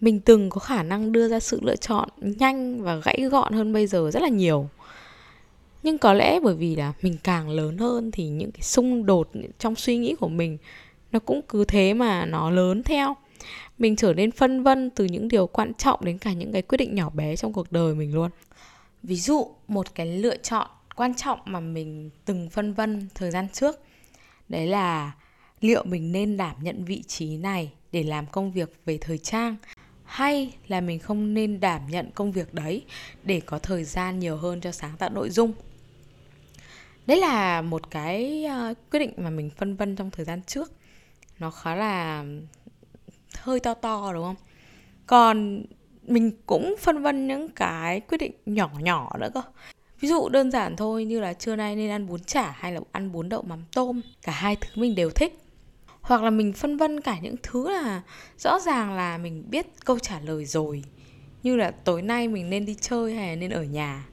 Mình 0.00 0.20
từng 0.20 0.50
có 0.50 0.58
khả 0.58 0.82
năng 0.82 1.12
đưa 1.12 1.28
ra 1.28 1.40
sự 1.40 1.60
lựa 1.62 1.76
chọn 1.76 2.08
nhanh 2.16 2.82
và 2.82 2.96
gãy 2.96 3.20
gọn 3.30 3.52
hơn 3.52 3.72
bây 3.72 3.86
giờ 3.86 4.10
rất 4.12 4.22
là 4.22 4.28
nhiều 4.28 4.68
nhưng 5.82 5.98
có 5.98 6.12
lẽ 6.12 6.40
bởi 6.40 6.54
vì 6.54 6.76
là 6.76 6.92
mình 7.02 7.16
càng 7.22 7.48
lớn 7.48 7.78
hơn 7.78 8.10
thì 8.10 8.28
những 8.28 8.52
cái 8.52 8.62
xung 8.62 9.06
đột 9.06 9.30
trong 9.58 9.74
suy 9.74 9.96
nghĩ 9.96 10.14
của 10.14 10.28
mình 10.28 10.58
nó 11.12 11.18
cũng 11.18 11.40
cứ 11.48 11.64
thế 11.64 11.94
mà 11.94 12.26
nó 12.26 12.50
lớn 12.50 12.82
theo. 12.82 13.16
Mình 13.78 13.96
trở 13.96 14.14
nên 14.14 14.30
phân 14.30 14.62
vân 14.62 14.90
từ 14.90 15.04
những 15.04 15.28
điều 15.28 15.46
quan 15.46 15.74
trọng 15.74 16.04
đến 16.04 16.18
cả 16.18 16.32
những 16.32 16.52
cái 16.52 16.62
quyết 16.62 16.78
định 16.78 16.94
nhỏ 16.94 17.10
bé 17.10 17.36
trong 17.36 17.52
cuộc 17.52 17.72
đời 17.72 17.94
mình 17.94 18.14
luôn. 18.14 18.30
Ví 19.02 19.16
dụ, 19.16 19.46
một 19.68 19.94
cái 19.94 20.06
lựa 20.06 20.36
chọn 20.36 20.66
quan 20.96 21.14
trọng 21.14 21.38
mà 21.44 21.60
mình 21.60 22.10
từng 22.24 22.50
phân 22.50 22.74
vân 22.74 23.08
thời 23.14 23.30
gian 23.30 23.46
trước, 23.52 23.80
đấy 24.48 24.66
là 24.66 25.12
liệu 25.60 25.84
mình 25.84 26.12
nên 26.12 26.36
đảm 26.36 26.56
nhận 26.62 26.84
vị 26.84 27.02
trí 27.06 27.36
này 27.36 27.72
để 27.92 28.02
làm 28.02 28.26
công 28.26 28.52
việc 28.52 28.72
về 28.84 28.98
thời 29.00 29.18
trang, 29.18 29.56
hay 30.04 30.52
là 30.68 30.80
mình 30.80 30.98
không 30.98 31.34
nên 31.34 31.60
đảm 31.60 31.82
nhận 31.88 32.10
công 32.14 32.32
việc 32.32 32.54
đấy 32.54 32.82
để 33.22 33.40
có 33.40 33.58
thời 33.58 33.84
gian 33.84 34.18
nhiều 34.18 34.36
hơn 34.36 34.60
cho 34.60 34.72
sáng 34.72 34.96
tạo 34.98 35.10
nội 35.10 35.30
dung 35.30 35.52
đấy 37.10 37.20
là 37.20 37.62
một 37.62 37.90
cái 37.90 38.44
ờ, 38.44 38.74
quyết 38.90 38.98
định 39.00 39.12
mà 39.16 39.30
mình 39.30 39.50
phân 39.50 39.76
vân 39.76 39.96
trong 39.96 40.10
thời 40.10 40.24
gian 40.24 40.42
trước. 40.42 40.72
Nó 41.38 41.50
khá 41.50 41.74
là 41.74 42.24
hơi 43.38 43.60
to 43.60 43.74
to, 43.74 44.12
đúng 44.12 44.24
không? 44.24 44.36
Còn 45.06 45.64
mình 46.02 46.32
cũng 46.46 46.74
phân 46.80 47.02
vân 47.02 47.28
những 47.28 47.48
cái 47.48 48.00
quyết 48.00 48.18
định 48.18 48.32
nhỏ 48.46 48.70
nhỏ 48.80 49.16
nữa 49.20 49.28
cơ. 49.34 49.42
Ví 50.00 50.08
dụ 50.08 50.28
đơn 50.28 50.50
giản 50.50 50.76
thôi, 50.76 51.04
như 51.04 51.20
là 51.20 51.32
trưa 51.32 51.56
nay 51.56 51.76
nên 51.76 51.90
ăn 51.90 52.06
bún 52.06 52.24
chả 52.24 52.50
hay 52.50 52.72
là 52.72 52.80
ăn 52.92 53.12
bún 53.12 53.28
đậu 53.28 53.42
mắm 53.42 53.64
tôm, 53.72 54.00
cả 54.22 54.32
hai 54.32 54.56
thứ 54.56 54.68
mình 54.74 54.94
đều 54.94 55.10
thích. 55.10 55.38
Hoặc 56.00 56.22
là 56.22 56.30
mình 56.30 56.52
phân 56.52 56.76
vân 56.76 57.00
cả 57.00 57.18
những 57.22 57.36
thứ 57.42 57.70
là 57.70 58.02
rõ 58.38 58.60
ràng 58.60 58.96
là 58.96 59.18
mình 59.18 59.44
biết 59.50 59.66
câu 59.84 59.98
trả 59.98 60.20
lời 60.20 60.44
rồi. 60.44 60.84
Như 61.42 61.56
là 61.56 61.70
tối 61.70 62.02
nay 62.02 62.28
mình 62.28 62.50
nên 62.50 62.66
đi 62.66 62.74
chơi 62.80 63.14
hay 63.14 63.28
là 63.28 63.36
nên 63.36 63.50
ở 63.50 63.62
nhà 63.62 64.06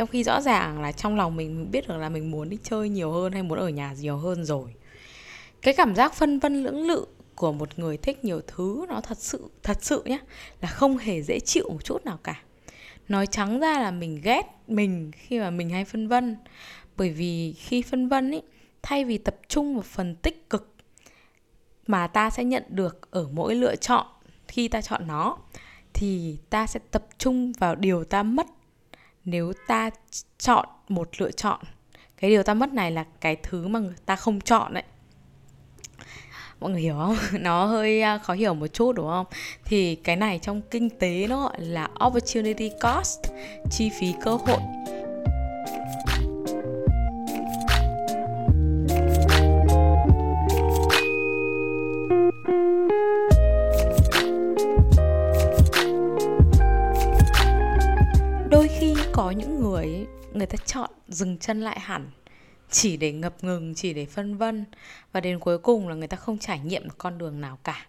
trong 0.00 0.08
khi 0.08 0.24
rõ 0.24 0.40
ràng 0.40 0.82
là 0.82 0.92
trong 0.92 1.16
lòng 1.16 1.36
mình 1.36 1.70
biết 1.70 1.88
được 1.88 1.96
là 1.96 2.08
mình 2.08 2.30
muốn 2.30 2.48
đi 2.48 2.58
chơi 2.62 2.88
nhiều 2.88 3.12
hơn 3.12 3.32
hay 3.32 3.42
muốn 3.42 3.58
ở 3.58 3.68
nhà 3.68 3.94
nhiều 4.00 4.16
hơn 4.16 4.44
rồi. 4.44 4.74
Cái 5.62 5.74
cảm 5.74 5.94
giác 5.94 6.14
phân 6.14 6.38
vân 6.38 6.62
lưỡng 6.62 6.86
lự 6.86 7.06
của 7.34 7.52
một 7.52 7.78
người 7.78 7.96
thích 7.96 8.24
nhiều 8.24 8.40
thứ 8.46 8.86
nó 8.88 9.00
thật 9.00 9.18
sự 9.18 9.50
thật 9.62 9.78
sự 9.80 10.02
nhé 10.04 10.18
là 10.60 10.68
không 10.68 10.98
hề 10.98 11.22
dễ 11.22 11.40
chịu 11.40 11.68
một 11.70 11.84
chút 11.84 12.04
nào 12.04 12.18
cả. 12.22 12.42
Nói 13.08 13.26
trắng 13.26 13.60
ra 13.60 13.80
là 13.80 13.90
mình 13.90 14.20
ghét 14.22 14.42
mình 14.68 15.10
khi 15.14 15.40
mà 15.40 15.50
mình 15.50 15.70
hay 15.70 15.84
phân 15.84 16.08
vân. 16.08 16.36
Bởi 16.96 17.10
vì 17.10 17.52
khi 17.52 17.82
phân 17.82 18.08
vân 18.08 18.30
ấy 18.30 18.42
thay 18.82 19.04
vì 19.04 19.18
tập 19.18 19.36
trung 19.48 19.74
vào 19.74 19.82
phần 19.82 20.14
tích 20.14 20.50
cực 20.50 20.74
mà 21.86 22.06
ta 22.06 22.30
sẽ 22.30 22.44
nhận 22.44 22.62
được 22.68 23.10
ở 23.10 23.28
mỗi 23.32 23.54
lựa 23.54 23.76
chọn 23.76 24.06
khi 24.48 24.68
ta 24.68 24.80
chọn 24.80 25.06
nó, 25.06 25.36
thì 25.92 26.36
ta 26.50 26.66
sẽ 26.66 26.80
tập 26.90 27.06
trung 27.18 27.52
vào 27.52 27.74
điều 27.74 28.04
ta 28.04 28.22
mất 28.22 28.46
nếu 29.24 29.52
ta 29.66 29.90
chọn 30.38 30.68
một 30.88 31.08
lựa 31.18 31.30
chọn, 31.30 31.60
cái 32.16 32.30
điều 32.30 32.42
ta 32.42 32.54
mất 32.54 32.72
này 32.72 32.90
là 32.90 33.04
cái 33.20 33.36
thứ 33.36 33.68
mà 33.68 33.80
ta 34.06 34.16
không 34.16 34.40
chọn 34.40 34.74
đấy 34.74 34.84
mọi 36.60 36.70
người 36.70 36.80
hiểu 36.80 36.94
không? 36.98 37.16
Nó 37.42 37.64
hơi 37.64 38.02
à, 38.02 38.18
khó 38.18 38.34
hiểu 38.34 38.54
một 38.54 38.66
chút, 38.66 38.92
đúng 38.92 39.06
không? 39.06 39.26
Thì 39.64 39.94
cái 39.94 40.16
này 40.16 40.38
trong 40.42 40.60
kinh 40.70 40.90
tế 40.90 41.26
nó 41.28 41.42
gọi 41.42 41.60
là 41.60 41.88
opportunity 42.06 42.70
cost, 42.82 43.20
chi 43.70 43.90
phí 44.00 44.14
cơ 44.24 44.30
hội. 44.30 44.58
Có 59.20 59.30
những 59.30 59.60
người 59.60 60.06
người 60.32 60.46
ta 60.46 60.56
chọn 60.66 60.90
dừng 61.08 61.38
chân 61.38 61.60
lại 61.60 61.80
hẳn, 61.80 62.10
chỉ 62.70 62.96
để 62.96 63.12
ngập 63.12 63.44
ngừng, 63.44 63.74
chỉ 63.74 63.92
để 63.92 64.06
phân 64.06 64.36
vân, 64.36 64.64
và 65.12 65.20
đến 65.20 65.38
cuối 65.38 65.58
cùng 65.58 65.88
là 65.88 65.94
người 65.94 66.08
ta 66.08 66.16
không 66.16 66.38
trải 66.38 66.60
nghiệm 66.60 66.84
được 66.84 66.94
con 66.98 67.18
đường 67.18 67.40
nào 67.40 67.58
cả. 67.64 67.86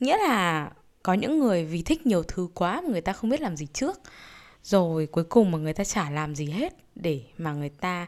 Nghĩa 0.00 0.16
là 0.16 0.70
có 1.02 1.14
những 1.14 1.38
người 1.38 1.64
vì 1.64 1.82
thích 1.82 2.06
nhiều 2.06 2.22
thứ 2.22 2.48
quá 2.54 2.80
mà 2.80 2.88
người 2.88 3.00
ta 3.00 3.12
không 3.12 3.30
biết 3.30 3.40
làm 3.40 3.56
gì 3.56 3.66
trước, 3.66 4.00
rồi 4.62 5.06
cuối 5.06 5.24
cùng 5.24 5.50
mà 5.50 5.58
người 5.58 5.72
ta 5.72 5.84
chả 5.84 6.10
làm 6.10 6.34
gì 6.34 6.46
hết 6.46 6.74
để 6.94 7.22
mà 7.38 7.52
người 7.52 7.70
ta 7.70 8.06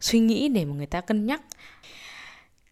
suy 0.00 0.18
nghĩ, 0.18 0.48
để 0.48 0.64
mà 0.64 0.74
người 0.74 0.86
ta 0.86 1.00
cân 1.00 1.26
nhắc. 1.26 1.42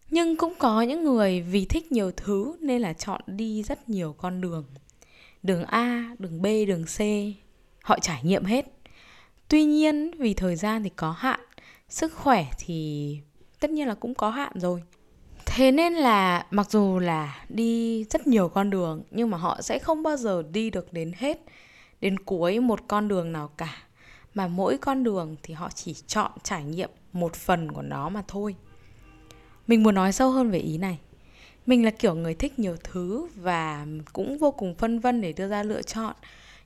Nhưng 0.09 0.37
cũng 0.37 0.53
có 0.59 0.81
những 0.81 1.03
người 1.03 1.41
vì 1.41 1.65
thích 1.65 1.91
nhiều 1.91 2.11
thứ 2.11 2.57
nên 2.61 2.81
là 2.81 2.93
chọn 2.93 3.21
đi 3.27 3.63
rất 3.63 3.89
nhiều 3.89 4.15
con 4.17 4.41
đường. 4.41 4.65
Đường 5.43 5.63
a, 5.63 6.15
đường 6.19 6.41
b, 6.41 6.45
đường 6.67 6.83
c, 6.83 6.99
họ 7.83 7.99
trải 7.99 8.23
nghiệm 8.23 8.45
hết 8.45 8.65
tuy 9.53 9.63
nhiên, 9.63 10.11
vì 10.17 10.33
thời 10.33 10.55
gian 10.55 10.83
thì 10.83 10.89
có 10.89 11.11
hạn, 11.11 11.39
sức 11.89 12.13
khỏe 12.13 12.45
thì 12.59 13.17
tất 13.59 13.71
nhiên 13.71 13.87
là 13.87 13.95
cũng 13.95 14.13
có 14.15 14.29
hạn 14.29 14.51
rồi. 14.55 14.83
Thế 15.45 15.71
nên 15.71 15.93
là 15.93 16.45
mặc 16.51 16.71
dù 16.71 16.99
là 16.99 17.45
đi 17.49 18.03
rất 18.03 18.27
nhiều 18.27 18.49
con 18.49 18.69
đường, 18.69 19.03
nhưng 19.11 19.29
mà 19.29 19.37
họ 19.37 19.61
sẽ 19.61 19.79
không 19.79 20.03
bao 20.03 20.17
giờ 20.17 20.43
đi 20.51 20.69
được 20.69 20.93
đến 20.93 21.11
hết, 21.17 21.39
đến 22.01 22.19
cuối 22.19 22.59
một 22.59 22.79
con 22.87 23.07
đường 23.07 23.31
nào 23.31 23.47
cả. 23.57 23.77
Mà 24.33 24.47
mỗi 24.47 24.77
con 24.77 25.03
đường 25.03 25.35
thì 25.43 25.53
họ 25.53 25.69
chỉ 25.75 25.93
chọn 25.93 26.31
trải 26.43 26.63
nghiệm 26.63 26.89
một 27.11 27.35
phần 27.35 27.71
của 27.71 27.81
nó 27.81 28.09
mà 28.09 28.23
thôi. 28.27 28.55
Mình 29.67 29.83
muốn 29.83 29.95
nói 29.95 30.11
sâu 30.11 30.31
hơn 30.31 30.51
về 30.51 30.59
ý 30.59 30.77
này. 30.77 30.99
Mình 31.65 31.85
là 31.85 31.91
kiểu 31.91 32.15
người 32.15 32.33
thích 32.33 32.59
nhiều 32.59 32.75
thứ 32.83 33.27
và 33.35 33.85
cũng 34.13 34.37
vô 34.37 34.51
cùng 34.51 34.75
phân 34.75 34.99
vân 34.99 35.21
để 35.21 35.33
đưa 35.33 35.47
ra 35.47 35.63
lựa 35.63 35.81
chọn 35.81 36.13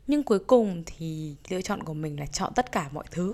nhưng 0.07 0.23
cuối 0.23 0.39
cùng 0.39 0.83
thì 0.85 1.35
lựa 1.49 1.61
chọn 1.61 1.83
của 1.83 1.93
mình 1.93 2.19
là 2.19 2.25
chọn 2.25 2.53
tất 2.55 2.71
cả 2.71 2.89
mọi 2.91 3.05
thứ. 3.11 3.33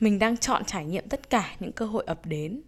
Mình 0.00 0.18
đang 0.18 0.36
chọn 0.36 0.64
trải 0.64 0.84
nghiệm 0.84 1.08
tất 1.08 1.30
cả 1.30 1.56
những 1.60 1.72
cơ 1.72 1.86
hội 1.86 2.04
ập 2.06 2.26
đến. 2.26 2.60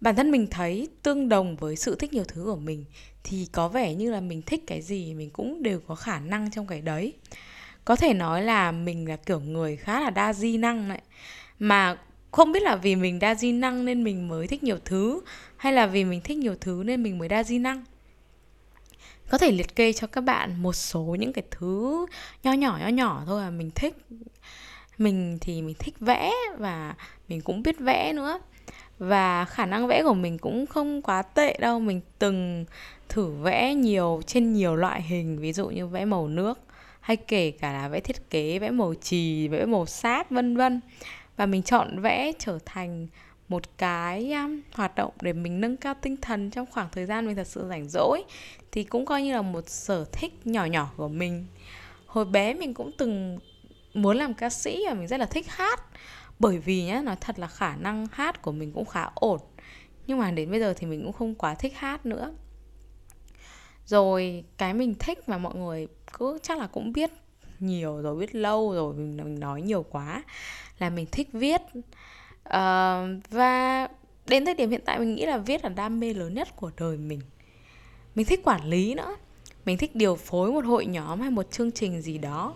Bản 0.00 0.16
thân 0.16 0.30
mình 0.30 0.46
thấy 0.50 0.88
tương 1.02 1.28
đồng 1.28 1.56
với 1.56 1.76
sự 1.76 1.94
thích 1.94 2.12
nhiều 2.12 2.24
thứ 2.28 2.44
của 2.44 2.56
mình 2.56 2.84
thì 3.24 3.48
có 3.52 3.68
vẻ 3.68 3.94
như 3.94 4.10
là 4.10 4.20
mình 4.20 4.42
thích 4.42 4.64
cái 4.66 4.82
gì 4.82 5.14
mình 5.14 5.30
cũng 5.30 5.62
đều 5.62 5.80
có 5.80 5.94
khả 5.94 6.20
năng 6.20 6.50
trong 6.50 6.66
cái 6.66 6.80
đấy. 6.80 7.12
Có 7.84 7.96
thể 7.96 8.14
nói 8.14 8.42
là 8.42 8.72
mình 8.72 9.08
là 9.08 9.16
kiểu 9.16 9.40
người 9.40 9.76
khá 9.76 10.00
là 10.00 10.10
đa 10.10 10.32
di 10.32 10.58
năng 10.58 10.88
đấy 10.88 11.00
mà 11.58 11.98
không 12.30 12.52
biết 12.52 12.62
là 12.62 12.76
vì 12.76 12.96
mình 12.96 13.18
đa 13.18 13.34
di 13.34 13.52
năng 13.52 13.84
nên 13.84 14.04
mình 14.04 14.28
mới 14.28 14.46
thích 14.46 14.62
nhiều 14.62 14.78
thứ, 14.84 15.20
hay 15.56 15.72
là 15.72 15.86
vì 15.86 16.04
mình 16.04 16.20
thích 16.20 16.38
nhiều 16.38 16.54
thứ 16.60 16.82
nên 16.86 17.02
mình 17.02 17.18
mới 17.18 17.28
đa 17.28 17.44
di 17.44 17.58
năng? 17.58 17.84
Có 19.30 19.38
thể 19.38 19.50
liệt 19.50 19.76
kê 19.76 19.92
cho 19.92 20.06
các 20.06 20.20
bạn 20.20 20.62
một 20.62 20.72
số 20.72 21.16
những 21.18 21.32
cái 21.32 21.44
thứ 21.50 22.06
nho 22.42 22.52
nhỏ 22.52 22.78
nho 22.80 22.88
nhỏ 22.88 23.22
thôi 23.26 23.42
là 23.42 23.50
mình 23.50 23.70
thích. 23.74 23.96
Mình 24.98 25.38
thì 25.40 25.62
mình 25.62 25.74
thích 25.78 25.94
vẽ 26.00 26.32
và 26.58 26.94
mình 27.28 27.40
cũng 27.40 27.62
biết 27.62 27.78
vẽ 27.78 28.12
nữa. 28.12 28.40
Và 28.98 29.44
khả 29.44 29.66
năng 29.66 29.86
vẽ 29.86 30.02
của 30.02 30.14
mình 30.14 30.38
cũng 30.38 30.66
không 30.66 31.02
quá 31.02 31.22
tệ 31.22 31.56
đâu. 31.60 31.80
Mình 31.80 32.00
từng 32.18 32.64
thử 33.08 33.30
vẽ 33.30 33.74
nhiều, 33.74 34.20
trên 34.26 34.52
nhiều 34.52 34.76
loại 34.76 35.02
hình, 35.02 35.38
ví 35.38 35.52
dụ 35.52 35.68
như 35.68 35.86
vẽ 35.86 36.04
màu 36.04 36.28
nước, 36.28 36.58
hay 37.00 37.16
kể 37.16 37.50
cả 37.50 37.72
là 37.72 37.88
vẽ 37.88 38.00
thiết 38.00 38.30
kế, 38.30 38.58
vẽ 38.58 38.70
màu 38.70 38.94
chì, 38.94 39.48
vẽ 39.48 39.64
màu 39.64 39.86
sáp, 39.86 40.30
vân 40.30 40.56
vân. 40.56 40.80
Và 41.36 41.46
mình 41.46 41.62
chọn 41.62 42.00
vẽ 42.00 42.32
trở 42.38 42.58
thành 42.64 43.06
một 43.48 43.78
cái 43.78 44.32
um, 44.32 44.60
hoạt 44.72 44.94
động 44.94 45.12
để 45.20 45.32
mình 45.32 45.60
nâng 45.60 45.76
cao 45.76 45.94
tinh 46.02 46.16
thần 46.16 46.50
trong 46.50 46.66
khoảng 46.66 46.88
thời 46.92 47.06
gian 47.06 47.26
mình 47.26 47.36
thật 47.36 47.46
sự 47.46 47.66
rảnh 47.68 47.88
rỗi 47.88 48.24
thì 48.72 48.84
cũng 48.84 49.06
coi 49.06 49.22
như 49.22 49.32
là 49.32 49.42
một 49.42 49.68
sở 49.68 50.04
thích 50.12 50.46
nhỏ 50.46 50.64
nhỏ 50.64 50.92
của 50.96 51.08
mình. 51.08 51.46
Hồi 52.06 52.24
bé 52.24 52.54
mình 52.54 52.74
cũng 52.74 52.90
từng 52.98 53.38
muốn 53.94 54.16
làm 54.16 54.34
ca 54.34 54.50
sĩ 54.50 54.84
và 54.88 54.94
mình 54.94 55.08
rất 55.08 55.20
là 55.20 55.26
thích 55.26 55.46
hát 55.48 55.80
bởi 56.38 56.58
vì 56.58 56.84
nhá 56.84 57.02
nói 57.04 57.16
thật 57.20 57.38
là 57.38 57.46
khả 57.46 57.76
năng 57.76 58.06
hát 58.12 58.42
của 58.42 58.52
mình 58.52 58.72
cũng 58.72 58.84
khá 58.84 59.08
ổn. 59.14 59.40
Nhưng 60.06 60.18
mà 60.18 60.30
đến 60.30 60.50
bây 60.50 60.60
giờ 60.60 60.74
thì 60.76 60.86
mình 60.86 61.02
cũng 61.02 61.12
không 61.12 61.34
quá 61.34 61.54
thích 61.54 61.72
hát 61.76 62.06
nữa. 62.06 62.34
Rồi 63.86 64.44
cái 64.56 64.74
mình 64.74 64.94
thích 64.98 65.28
mà 65.28 65.38
mọi 65.38 65.54
người 65.54 65.88
cứ 66.18 66.38
chắc 66.42 66.58
là 66.58 66.66
cũng 66.66 66.92
biết 66.92 67.10
nhiều 67.58 68.02
rồi 68.02 68.16
biết 68.16 68.34
lâu 68.34 68.72
rồi 68.72 68.94
mình, 68.94 69.16
mình 69.16 69.40
nói 69.40 69.62
nhiều 69.62 69.82
quá 69.82 70.22
là 70.78 70.90
mình 70.90 71.06
thích 71.12 71.28
viết 71.32 71.60
uh, 72.46 73.30
và 73.30 73.88
đến 74.26 74.44
thời 74.44 74.54
điểm 74.54 74.70
hiện 74.70 74.80
tại 74.84 74.98
mình 74.98 75.14
nghĩ 75.14 75.26
là 75.26 75.38
viết 75.38 75.64
là 75.64 75.68
đam 75.68 76.00
mê 76.00 76.14
lớn 76.14 76.34
nhất 76.34 76.56
của 76.56 76.70
đời 76.78 76.96
mình. 76.96 77.20
Mình 78.14 78.26
thích 78.26 78.40
quản 78.44 78.64
lý 78.64 78.94
nữa. 78.94 79.16
Mình 79.64 79.78
thích 79.78 79.94
điều 79.94 80.16
phối 80.16 80.52
một 80.52 80.64
hội 80.64 80.86
nhóm 80.86 81.20
hay 81.20 81.30
một 81.30 81.50
chương 81.50 81.72
trình 81.72 82.00
gì 82.00 82.18
đó. 82.18 82.54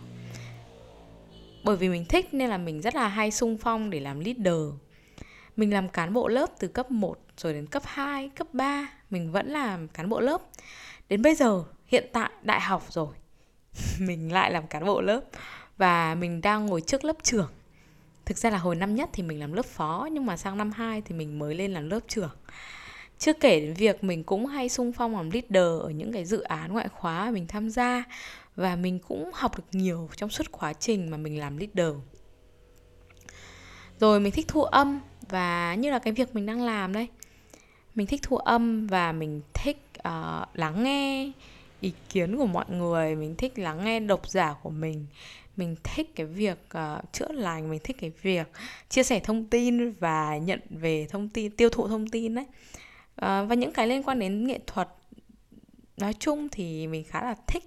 Bởi 1.64 1.76
vì 1.76 1.88
mình 1.88 2.04
thích 2.04 2.34
nên 2.34 2.50
là 2.50 2.58
mình 2.58 2.80
rất 2.80 2.94
là 2.94 3.08
hay 3.08 3.30
sung 3.30 3.58
phong 3.58 3.90
để 3.90 4.00
làm 4.00 4.20
leader. 4.20 4.74
Mình 5.56 5.72
làm 5.72 5.88
cán 5.88 6.12
bộ 6.12 6.28
lớp 6.28 6.50
từ 6.58 6.68
cấp 6.68 6.90
1 6.90 7.18
rồi 7.36 7.52
đến 7.52 7.66
cấp 7.66 7.82
2, 7.86 8.28
cấp 8.28 8.46
3 8.52 8.92
Mình 9.10 9.32
vẫn 9.32 9.48
làm 9.48 9.88
cán 9.88 10.08
bộ 10.08 10.20
lớp. 10.20 10.42
Đến 11.08 11.22
bây 11.22 11.34
giờ, 11.34 11.64
hiện 11.86 12.06
tại 12.12 12.30
đại 12.42 12.60
học 12.60 12.86
rồi 12.88 13.14
Mình 14.00 14.32
lại 14.32 14.52
làm 14.52 14.66
cán 14.66 14.84
bộ 14.84 15.00
lớp 15.00 15.20
Và 15.76 16.14
mình 16.14 16.40
đang 16.40 16.66
ngồi 16.66 16.80
trước 16.80 17.04
lớp 17.04 17.16
trưởng. 17.22 17.48
Thực 18.30 18.38
ra 18.38 18.50
là 18.50 18.58
hồi 18.58 18.76
năm 18.76 18.94
nhất 18.94 19.10
thì 19.12 19.22
mình 19.22 19.40
làm 19.40 19.52
lớp 19.52 19.66
phó 19.66 20.08
Nhưng 20.12 20.26
mà 20.26 20.36
sang 20.36 20.58
năm 20.58 20.72
2 20.72 21.02
thì 21.02 21.14
mình 21.14 21.38
mới 21.38 21.54
lên 21.54 21.72
làm 21.72 21.90
lớp 21.90 22.00
trưởng. 22.08 22.30
Chưa 23.18 23.32
kể 23.32 23.60
đến 23.60 23.74
việc 23.74 24.04
mình 24.04 24.24
cũng 24.24 24.46
hay 24.46 24.68
sung 24.68 24.92
phong 24.92 25.16
làm 25.16 25.30
leader 25.30 25.80
Ở 25.82 25.90
những 25.90 26.12
cái 26.12 26.24
dự 26.24 26.40
án 26.40 26.72
ngoại 26.72 26.88
khóa 26.88 27.30
mình 27.30 27.46
tham 27.46 27.70
gia 27.70 28.04
và 28.56 28.76
mình 28.76 28.98
cũng 28.98 29.30
học 29.34 29.58
được 29.58 29.64
nhiều 29.72 30.08
trong 30.16 30.30
suốt 30.30 30.52
quá 30.52 30.72
trình 30.72 31.10
mà 31.10 31.16
mình 31.16 31.38
làm 31.38 31.56
leader. 31.56 31.94
Rồi 34.00 34.20
mình 34.20 34.32
thích 34.32 34.48
thu 34.48 34.62
âm 34.62 35.00
và 35.28 35.74
như 35.74 35.90
là 35.90 35.98
cái 35.98 36.12
việc 36.12 36.34
mình 36.34 36.46
đang 36.46 36.62
làm 36.62 36.92
đây. 36.92 37.08
Mình 37.94 38.06
thích 38.06 38.20
thu 38.22 38.36
âm 38.36 38.86
và 38.86 39.12
mình 39.12 39.40
thích 39.54 39.82
uh, 39.98 40.56
lắng 40.56 40.82
nghe 40.82 41.32
ý 41.80 41.92
kiến 42.08 42.36
của 42.36 42.46
mọi 42.46 42.64
người 42.68 43.16
mình 43.16 43.34
thích 43.36 43.58
lắng 43.58 43.84
nghe 43.84 44.00
độc 44.00 44.28
giả 44.28 44.54
của 44.62 44.70
mình 44.70 45.06
mình 45.56 45.76
thích 45.84 46.10
cái 46.14 46.26
việc 46.26 46.58
uh, 46.78 47.12
chữa 47.12 47.32
lành 47.32 47.70
mình 47.70 47.80
thích 47.84 47.96
cái 48.00 48.12
việc 48.22 48.46
chia 48.88 49.02
sẻ 49.02 49.20
thông 49.20 49.44
tin 49.44 49.92
và 49.92 50.38
nhận 50.38 50.60
về 50.70 51.06
thông 51.10 51.28
tin 51.28 51.56
tiêu 51.56 51.68
thụ 51.68 51.88
thông 51.88 52.08
tin 52.08 52.34
đấy 52.34 52.44
uh, 52.44 52.54
ờ, 53.16 53.44
và 53.44 53.54
những 53.54 53.72
cái 53.72 53.86
liên 53.86 54.02
quan 54.02 54.18
đến 54.18 54.46
nghệ 54.46 54.58
thuật 54.66 54.88
nói 56.00 56.14
chung 56.18 56.48
thì 56.48 56.86
mình 56.86 57.04
khá 57.04 57.24
là 57.24 57.34
thích. 57.46 57.64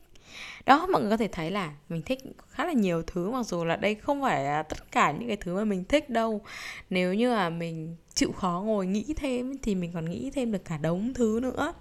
Đó 0.66 0.88
mọi 0.88 1.02
người 1.02 1.12
có 1.12 1.18
thể 1.18 1.28
thấy 1.28 1.52
là 1.52 1.74
mình 1.90 2.02
thích 2.02 2.20
khá 2.50 2.66
là 2.66 2.74
nhiều 2.74 3.04
thứ 3.08 3.32
mặc 3.32 3.46
dù 3.46 3.66
là 3.66 3.76
đây 3.76 3.96
không 3.96 4.22
phải 4.22 4.44
là 4.44 4.64
tất 4.64 4.92
cả 4.92 5.12
những 5.12 5.28
cái 5.28 5.38
thứ 5.38 5.56
mà 5.56 5.64
mình 5.64 5.84
thích 5.84 6.10
đâu. 6.10 6.42
Nếu 6.90 7.14
như 7.14 7.34
là 7.34 7.50
mình 7.50 7.96
chịu 8.14 8.32
khó 8.32 8.64
ngồi 8.66 8.88
nghĩ 8.88 9.14
thêm 9.18 9.58
thì 9.62 9.76
mình 9.76 9.92
còn 9.94 10.10
nghĩ 10.10 10.32
thêm 10.34 10.52
được 10.52 10.66
cả 10.66 10.78
đống 10.78 11.14
thứ 11.14 11.40
nữa 11.44 11.74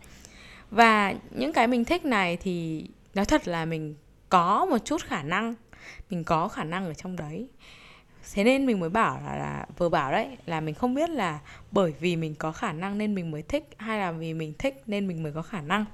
và 0.73 1.15
những 1.31 1.53
cái 1.53 1.67
mình 1.67 1.85
thích 1.85 2.05
này 2.05 2.37
thì 2.37 2.87
nói 3.15 3.25
thật 3.25 3.49
là 3.49 3.65
mình 3.65 3.95
có 4.29 4.65
một 4.65 4.79
chút 4.85 5.03
khả 5.03 5.23
năng 5.23 5.55
mình 6.11 6.25
có 6.25 6.49
khả 6.49 6.65
năng 6.65 6.87
ở 6.87 6.95
trong 6.95 7.17
đấy. 7.17 7.49
Thế 8.35 8.45
nên 8.45 8.67
mình 8.67 8.81
mới 8.81 8.89
bảo 8.89 9.21
là, 9.25 9.37
là 9.37 9.67
vừa 9.79 9.89
bảo 9.89 10.13
đấy 10.13 10.29
là 10.47 10.61
mình 10.61 10.75
không 10.75 10.95
biết 10.95 11.11
là 11.11 11.41
bởi 11.71 11.95
vì 12.01 12.17
mình 12.17 12.35
có 12.35 12.53
khả 12.53 12.73
năng 12.73 12.99
nên 12.99 13.15
mình 13.15 13.31
mới 13.31 13.43
thích 13.43 13.69
hay 13.77 13.99
là 13.99 14.13
vì 14.13 14.35
mình 14.35 14.53
thích 14.59 14.83
nên 14.87 15.09
mình 15.09 15.23
mới 15.23 15.33
có 15.33 15.43
khả 15.43 15.61
năng. 15.61 15.85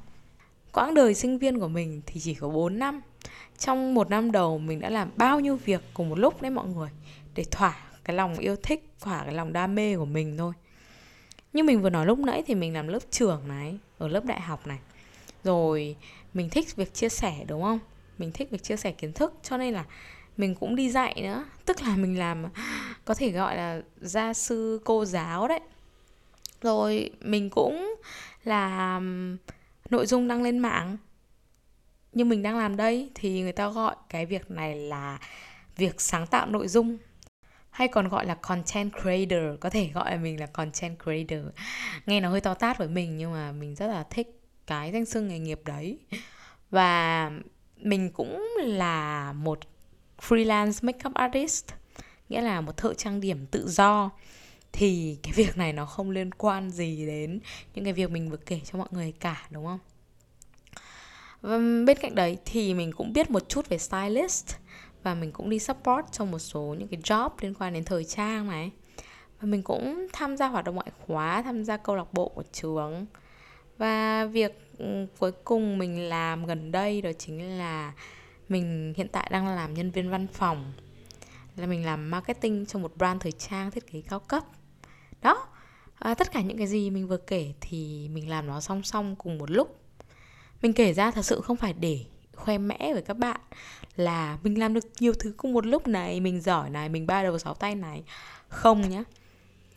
Quãng 0.72 0.94
đời 0.94 1.14
sinh 1.14 1.38
viên 1.38 1.60
của 1.60 1.68
mình 1.68 2.02
thì 2.06 2.20
chỉ 2.20 2.34
có 2.34 2.48
4 2.48 2.78
năm. 2.78 3.00
Trong 3.58 3.94
một 3.94 4.10
năm 4.10 4.32
đầu 4.32 4.58
mình 4.58 4.80
đã 4.80 4.90
làm 4.90 5.10
bao 5.16 5.40
nhiêu 5.40 5.56
việc 5.56 5.80
cùng 5.94 6.08
một 6.08 6.18
lúc 6.18 6.42
đấy 6.42 6.50
mọi 6.50 6.66
người 6.66 6.88
để 7.34 7.44
thỏa 7.50 7.76
cái 8.04 8.16
lòng 8.16 8.38
yêu 8.38 8.56
thích 8.56 8.90
thỏa 9.00 9.24
cái 9.24 9.34
lòng 9.34 9.52
đam 9.52 9.74
mê 9.74 9.96
của 9.96 10.04
mình 10.04 10.36
thôi 10.38 10.52
như 11.52 11.62
mình 11.62 11.82
vừa 11.82 11.90
nói 11.90 12.06
lúc 12.06 12.18
nãy 12.18 12.42
thì 12.46 12.54
mình 12.54 12.74
làm 12.74 12.88
lớp 12.88 13.02
trưởng 13.10 13.48
này, 13.48 13.78
ở 13.98 14.08
lớp 14.08 14.24
đại 14.24 14.40
học 14.40 14.66
này. 14.66 14.78
Rồi 15.44 15.96
mình 16.34 16.50
thích 16.50 16.76
việc 16.76 16.94
chia 16.94 17.08
sẻ, 17.08 17.44
đúng 17.48 17.62
không? 17.62 17.78
Mình 18.18 18.32
thích 18.32 18.50
việc 18.50 18.62
chia 18.62 18.76
sẻ 18.76 18.92
kiến 18.92 19.12
thức, 19.12 19.34
cho 19.42 19.56
nên 19.56 19.74
là 19.74 19.84
mình 20.36 20.54
cũng 20.54 20.76
đi 20.76 20.90
dạy 20.90 21.22
nữa. 21.22 21.44
Tức 21.64 21.82
là 21.82 21.96
mình 21.96 22.18
làm, 22.18 22.46
có 23.04 23.14
thể 23.14 23.30
gọi 23.30 23.56
là 23.56 23.82
gia 24.00 24.34
sư 24.34 24.80
cô 24.84 25.04
giáo 25.04 25.48
đấy. 25.48 25.60
Rồi 26.62 27.10
mình 27.20 27.50
cũng 27.50 27.94
làm 28.44 29.36
nội 29.90 30.06
dung 30.06 30.28
đăng 30.28 30.42
lên 30.42 30.58
mạng. 30.58 30.96
Như 32.12 32.24
mình 32.24 32.42
đang 32.42 32.58
làm 32.58 32.76
đây 32.76 33.10
thì 33.14 33.40
người 33.42 33.52
ta 33.52 33.68
gọi 33.68 33.96
cái 34.08 34.26
việc 34.26 34.50
này 34.50 34.76
là 34.76 35.18
việc 35.76 36.00
sáng 36.00 36.26
tạo 36.26 36.46
nội 36.46 36.68
dung 36.68 36.98
hay 37.78 37.88
còn 37.88 38.08
gọi 38.08 38.26
là 38.26 38.34
content 38.34 38.92
creator, 38.92 39.60
có 39.60 39.70
thể 39.70 39.90
gọi 39.94 40.18
mình 40.18 40.40
là 40.40 40.46
content 40.46 40.98
creator. 41.02 41.46
Nghe 42.06 42.20
nó 42.20 42.30
hơi 42.30 42.40
to 42.40 42.54
tát 42.54 42.78
với 42.78 42.88
mình 42.88 43.16
nhưng 43.16 43.32
mà 43.32 43.52
mình 43.52 43.74
rất 43.74 43.86
là 43.86 44.02
thích 44.10 44.40
cái 44.66 44.92
danh 44.92 45.04
xưng 45.04 45.28
nghề 45.28 45.38
nghiệp 45.38 45.60
đấy. 45.64 45.98
Và 46.70 47.30
mình 47.76 48.10
cũng 48.10 48.46
là 48.58 49.32
một 49.32 49.58
freelance 50.20 50.72
makeup 50.82 51.14
artist, 51.14 51.66
nghĩa 52.28 52.40
là 52.40 52.60
một 52.60 52.76
thợ 52.76 52.94
trang 52.94 53.20
điểm 53.20 53.46
tự 53.46 53.68
do. 53.68 54.10
Thì 54.72 55.18
cái 55.22 55.32
việc 55.36 55.56
này 55.56 55.72
nó 55.72 55.86
không 55.86 56.10
liên 56.10 56.34
quan 56.34 56.70
gì 56.70 57.06
đến 57.06 57.40
những 57.74 57.84
cái 57.84 57.92
việc 57.92 58.10
mình 58.10 58.30
vừa 58.30 58.36
kể 58.36 58.60
cho 58.64 58.78
mọi 58.78 58.88
người 58.90 59.12
cả, 59.20 59.46
đúng 59.50 59.66
không? 59.66 59.78
Và 61.40 61.58
bên 61.86 61.96
cạnh 62.00 62.14
đấy 62.14 62.38
thì 62.44 62.74
mình 62.74 62.92
cũng 62.92 63.12
biết 63.12 63.30
một 63.30 63.48
chút 63.48 63.68
về 63.68 63.78
stylist 63.78 64.54
và 65.02 65.14
mình 65.14 65.32
cũng 65.32 65.50
đi 65.50 65.58
support 65.58 66.06
trong 66.12 66.30
một 66.30 66.38
số 66.38 66.60
những 66.78 66.88
cái 66.88 67.00
job 67.00 67.30
liên 67.40 67.54
quan 67.54 67.72
đến 67.72 67.84
thời 67.84 68.04
trang 68.04 68.48
này. 68.48 68.70
Và 69.40 69.46
mình 69.46 69.62
cũng 69.62 70.06
tham 70.12 70.36
gia 70.36 70.48
hoạt 70.48 70.64
động 70.64 70.74
ngoại 70.74 70.90
khóa 71.06 71.42
tham 71.42 71.64
gia 71.64 71.76
câu 71.76 71.96
lạc 71.96 72.12
bộ 72.12 72.28
của 72.28 72.42
trường. 72.52 73.06
Và 73.78 74.24
việc 74.24 74.72
ừ, 74.78 75.06
cuối 75.18 75.32
cùng 75.32 75.78
mình 75.78 76.08
làm 76.08 76.46
gần 76.46 76.72
đây 76.72 77.02
đó 77.02 77.10
chính 77.18 77.58
là 77.58 77.92
mình 78.48 78.94
hiện 78.96 79.08
tại 79.08 79.28
đang 79.32 79.46
làm 79.46 79.74
nhân 79.74 79.90
viên 79.90 80.10
văn 80.10 80.26
phòng. 80.26 80.72
Là 81.56 81.66
mình 81.66 81.86
làm 81.86 82.10
marketing 82.10 82.66
cho 82.66 82.78
một 82.78 82.96
brand 82.96 83.22
thời 83.22 83.32
trang 83.32 83.70
thiết 83.70 83.92
kế 83.92 84.00
cao 84.00 84.20
cấp. 84.20 84.44
Đó. 85.22 85.48
À, 85.98 86.14
tất 86.14 86.32
cả 86.32 86.40
những 86.40 86.58
cái 86.58 86.66
gì 86.66 86.90
mình 86.90 87.08
vừa 87.08 87.16
kể 87.16 87.52
thì 87.60 88.08
mình 88.12 88.28
làm 88.28 88.46
nó 88.46 88.60
song 88.60 88.82
song 88.82 89.16
cùng 89.16 89.38
một 89.38 89.50
lúc. 89.50 89.80
Mình 90.62 90.72
kể 90.72 90.92
ra 90.92 91.10
thật 91.10 91.24
sự 91.24 91.40
không 91.40 91.56
phải 91.56 91.72
để 91.72 92.04
khoe 92.38 92.58
mẽ 92.58 92.92
với 92.92 93.02
các 93.02 93.18
bạn 93.18 93.40
là 93.96 94.38
mình 94.42 94.58
làm 94.58 94.74
được 94.74 94.84
nhiều 95.00 95.12
thứ 95.18 95.32
cùng 95.36 95.52
một 95.52 95.66
lúc 95.66 95.88
này 95.88 96.20
mình 96.20 96.40
giỏi 96.40 96.70
này 96.70 96.88
mình 96.88 97.06
ba 97.06 97.22
đầu 97.22 97.38
sáu 97.38 97.54
tay 97.54 97.74
này. 97.74 98.02
Không 98.48 98.90
nhá. 98.90 99.04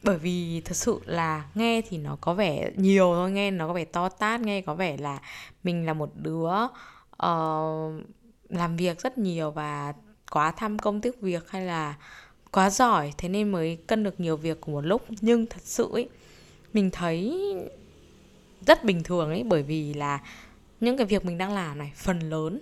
Bởi 0.03 0.17
vì 0.17 0.61
thật 0.65 0.75
sự 0.75 0.99
là 1.05 1.45
nghe 1.55 1.81
thì 1.89 1.97
nó 1.97 2.17
có 2.21 2.33
vẻ 2.33 2.71
nhiều 2.75 3.13
thôi 3.15 3.31
nghe 3.31 3.51
nó 3.51 3.67
có 3.67 3.73
vẻ 3.73 3.85
to 3.85 4.09
tát 4.09 4.41
nghe 4.41 4.61
có 4.61 4.75
vẻ 4.75 4.97
là 4.97 5.19
mình 5.63 5.85
là 5.85 5.93
một 5.93 6.11
đứa 6.15 6.49
uh, 7.25 8.03
làm 8.49 8.77
việc 8.77 9.01
rất 9.01 9.17
nhiều 9.17 9.51
và 9.51 9.93
quá 10.31 10.51
tham 10.51 10.79
công 10.79 11.01
tiếc 11.01 11.21
việc 11.21 11.49
hay 11.49 11.65
là 11.65 11.95
quá 12.51 12.69
giỏi 12.69 13.13
thế 13.17 13.29
nên 13.29 13.51
mới 13.51 13.77
cân 13.87 14.03
được 14.03 14.19
nhiều 14.19 14.37
việc 14.37 14.61
cùng 14.61 14.73
một 14.73 14.85
lúc. 14.85 15.05
Nhưng 15.21 15.45
thật 15.45 15.61
sự 15.63 15.89
ấy 15.91 16.09
mình 16.73 16.91
thấy 16.91 17.37
rất 18.65 18.83
bình 18.83 19.03
thường 19.03 19.29
ấy 19.29 19.43
bởi 19.43 19.63
vì 19.63 19.93
là 19.93 20.19
những 20.81 20.97
cái 20.97 21.05
việc 21.07 21.25
mình 21.25 21.37
đang 21.37 21.53
làm 21.53 21.77
này, 21.77 21.91
phần 21.95 22.19
lớn 22.19 22.61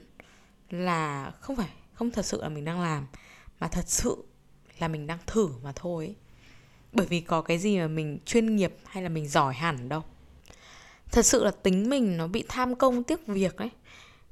là 0.69 1.31
không 1.41 1.55
phải, 1.55 1.69
không 1.93 2.11
thật 2.11 2.25
sự 2.25 2.41
là 2.41 2.49
mình 2.49 2.65
đang 2.65 2.81
làm, 2.81 3.07
mà 3.59 3.67
thật 3.67 3.87
sự 3.87 4.23
là 4.79 4.87
mình 4.87 5.07
đang 5.07 5.19
thử 5.27 5.49
mà 5.63 5.71
thôi. 5.75 6.15
Bởi 6.93 7.07
vì 7.07 7.21
có 7.21 7.41
cái 7.41 7.57
gì 7.57 7.77
mà 7.77 7.87
mình 7.87 8.19
chuyên 8.25 8.55
nghiệp 8.55 8.73
hay 8.85 9.03
là 9.03 9.09
mình 9.09 9.27
giỏi 9.27 9.53
hẳn 9.53 9.89
đâu. 9.89 10.03
Thật 11.11 11.25
sự 11.25 11.43
là 11.43 11.51
tính 11.51 11.89
mình 11.89 12.17
nó 12.17 12.27
bị 12.27 12.43
tham 12.47 12.75
công 12.75 13.03
tiếc 13.03 13.27
việc 13.27 13.57
ấy. 13.57 13.69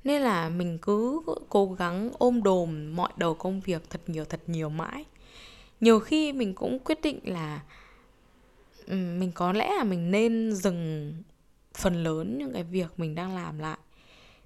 Nên 0.04 0.22
là 0.22 0.50
mình 0.50 0.78
cứ 0.82 1.22
cố 1.50 1.74
gắng 1.74 2.10
ôm 2.18 2.44
đồm 2.44 2.96
mọi 2.96 3.10
đầu 3.18 3.36
công 3.36 3.62
việc 3.62 3.90
thật 3.90 4.02
nhiều 4.08 4.26
thật 4.26 4.42
nhiều 4.48 4.70
mãi. 4.70 5.06
Nhiều 5.80 6.00
khi 6.00 6.34
mình 6.34 6.54
cũng 6.56 6.80
quyết 6.80 7.02
định 7.02 7.20
là 7.24 7.62
ừ, 8.88 8.96
mình 8.96 9.32
có 9.32 9.54
lẽ 9.54 9.72
là 9.78 9.84
mình 9.84 10.12
nên 10.12 10.54
dừng 10.56 11.14
phần 11.78 12.04
lớn 12.04 12.38
những 12.38 12.54
cái 12.54 12.64
việc 12.64 12.88
mình 12.98 13.16
đang 13.16 13.36
làm 13.36 13.60
lại 13.60 13.78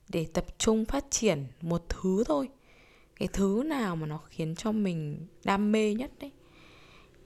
để 0.10 0.28
tập 0.34 0.46
trung 0.58 0.86
phát 0.86 1.06
triển 1.10 1.46
một 1.62 1.84
thứ 1.90 2.24
thôi. 2.28 2.50
Cái 3.16 3.28
thứ 3.34 3.64
nào 3.66 3.96
mà 3.96 4.08
nó 4.08 4.20
khiến 4.30 4.56
cho 4.56 4.72
mình 4.72 5.28
đam 5.44 5.72
mê 5.72 5.94
nhất 5.94 6.12
đấy. 6.20 6.32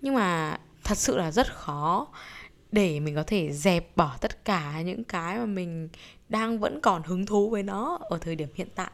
Nhưng 0.01 0.15
mà 0.15 0.59
thật 0.83 0.97
sự 0.97 1.17
là 1.17 1.31
rất 1.31 1.53
khó 1.53 2.07
để 2.71 2.99
mình 2.99 3.15
có 3.15 3.23
thể 3.23 3.51
dẹp 3.51 3.95
bỏ 3.95 4.17
tất 4.21 4.45
cả 4.45 4.81
những 4.81 5.03
cái 5.03 5.37
mà 5.37 5.45
mình 5.45 5.89
đang 6.29 6.59
vẫn 6.59 6.81
còn 6.81 7.03
hứng 7.03 7.25
thú 7.25 7.49
với 7.49 7.63
nó 7.63 7.99
ở 8.01 8.17
thời 8.17 8.35
điểm 8.35 8.49
hiện 8.55 8.67
tại. 8.75 8.91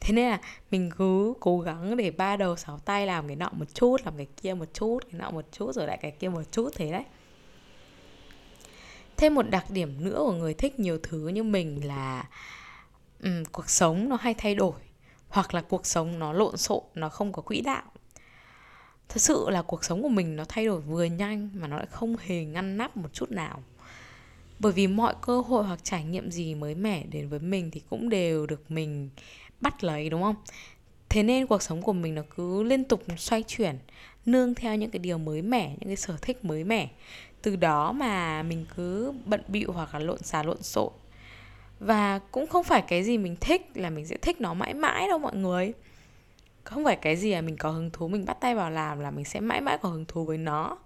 Thế 0.00 0.14
nên 0.14 0.30
là 0.30 0.40
mình 0.70 0.90
cứ 0.98 1.34
cố 1.40 1.60
gắng 1.60 1.96
để 1.96 2.10
ba 2.10 2.36
đầu 2.36 2.56
sáu 2.56 2.78
tay 2.78 3.06
làm 3.06 3.26
cái 3.26 3.36
nọ 3.36 3.50
một 3.52 3.74
chút, 3.74 3.96
làm 4.04 4.16
cái 4.16 4.26
kia 4.36 4.54
một 4.54 4.74
chút, 4.74 4.98
cái 5.10 5.20
nọ 5.20 5.30
một 5.30 5.44
chút, 5.52 5.72
rồi 5.74 5.86
lại 5.86 5.98
cái 6.02 6.10
kia 6.10 6.28
một 6.28 6.42
chút 6.52 6.70
thế 6.76 6.92
đấy 6.92 7.04
thêm 9.16 9.34
một 9.34 9.50
đặc 9.50 9.70
điểm 9.70 10.04
nữa 10.04 10.18
của 10.18 10.32
người 10.32 10.54
thích 10.54 10.80
nhiều 10.80 10.98
thứ 11.02 11.28
như 11.28 11.42
mình 11.42 11.86
là 11.86 12.24
um, 13.22 13.44
cuộc 13.52 13.70
sống 13.70 14.08
nó 14.08 14.16
hay 14.16 14.34
thay 14.34 14.54
đổi 14.54 14.80
hoặc 15.28 15.54
là 15.54 15.62
cuộc 15.62 15.86
sống 15.86 16.18
nó 16.18 16.32
lộn 16.32 16.56
xộn 16.56 16.82
nó 16.94 17.08
không 17.08 17.32
có 17.32 17.42
quỹ 17.42 17.60
đạo. 17.60 17.82
Thật 19.08 19.22
sự 19.22 19.46
là 19.50 19.62
cuộc 19.62 19.84
sống 19.84 20.02
của 20.02 20.08
mình 20.08 20.36
nó 20.36 20.44
thay 20.48 20.66
đổi 20.66 20.80
vừa 20.80 21.04
nhanh 21.04 21.50
mà 21.54 21.68
nó 21.68 21.76
lại 21.76 21.86
không 21.90 22.16
hề 22.16 22.44
ngăn 22.44 22.76
nắp 22.76 22.96
một 22.96 23.08
chút 23.12 23.30
nào. 23.30 23.62
Bởi 24.58 24.72
vì 24.72 24.86
mọi 24.86 25.14
cơ 25.22 25.40
hội 25.40 25.64
hoặc 25.64 25.80
trải 25.82 26.04
nghiệm 26.04 26.30
gì 26.30 26.54
mới 26.54 26.74
mẻ 26.74 27.04
đến 27.10 27.28
với 27.28 27.38
mình 27.38 27.70
thì 27.70 27.82
cũng 27.90 28.08
đều 28.08 28.46
được 28.46 28.70
mình 28.70 29.10
bắt 29.60 29.84
lấy 29.84 30.10
đúng 30.10 30.22
không? 30.22 30.36
Thế 31.08 31.22
nên 31.22 31.46
cuộc 31.46 31.62
sống 31.62 31.82
của 31.82 31.92
mình 31.92 32.14
nó 32.14 32.22
cứ 32.36 32.62
liên 32.62 32.84
tục 32.84 33.02
xoay 33.16 33.42
chuyển 33.42 33.78
nương 34.26 34.54
theo 34.54 34.76
những 34.76 34.90
cái 34.90 34.98
điều 34.98 35.18
mới 35.18 35.42
mẻ 35.42 35.68
những 35.68 35.86
cái 35.88 35.96
sở 35.96 36.16
thích 36.22 36.44
mới 36.44 36.64
mẻ 36.64 36.90
từ 37.42 37.56
đó 37.56 37.92
mà 37.92 38.42
mình 38.42 38.66
cứ 38.76 39.12
bận 39.24 39.40
bịu 39.48 39.72
hoặc 39.72 39.94
là 39.94 40.00
lộn 40.00 40.18
xà 40.18 40.42
lộn 40.42 40.62
xộn. 40.62 40.92
Và 41.80 42.18
cũng 42.18 42.46
không 42.46 42.64
phải 42.64 42.82
cái 42.82 43.02
gì 43.04 43.18
mình 43.18 43.36
thích 43.40 43.70
là 43.74 43.90
mình 43.90 44.06
sẽ 44.06 44.16
thích 44.16 44.40
nó 44.40 44.54
mãi 44.54 44.74
mãi 44.74 45.08
đâu 45.08 45.18
mọi 45.18 45.36
người. 45.36 45.72
Không 46.64 46.84
phải 46.84 46.96
cái 46.96 47.16
gì 47.16 47.32
là 47.32 47.40
mình 47.40 47.56
có 47.56 47.70
hứng 47.70 47.90
thú 47.90 48.08
mình 48.08 48.24
bắt 48.24 48.36
tay 48.40 48.54
vào 48.54 48.70
làm 48.70 49.00
là 49.00 49.10
mình 49.10 49.24
sẽ 49.24 49.40
mãi 49.40 49.60
mãi 49.60 49.78
có 49.78 49.88
hứng 49.88 50.04
thú 50.04 50.24
với 50.24 50.38
nó. 50.38 50.78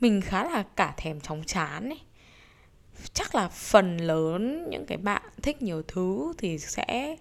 Mình 0.00 0.20
khá 0.20 0.44
là 0.44 0.64
cả 0.76 0.94
thèm 0.96 1.20
chóng 1.20 1.44
chán 1.46 1.88
ấy. 1.88 2.00
Chắc 3.12 3.34
là 3.34 3.48
phần 3.48 3.96
lớn 3.96 4.70
những 4.70 4.86
cái 4.86 4.98
bạn 4.98 5.22
thích 5.42 5.62
nhiều 5.62 5.82
thứ 5.88 6.32
thì 6.38 6.58
sẽ 6.58 7.16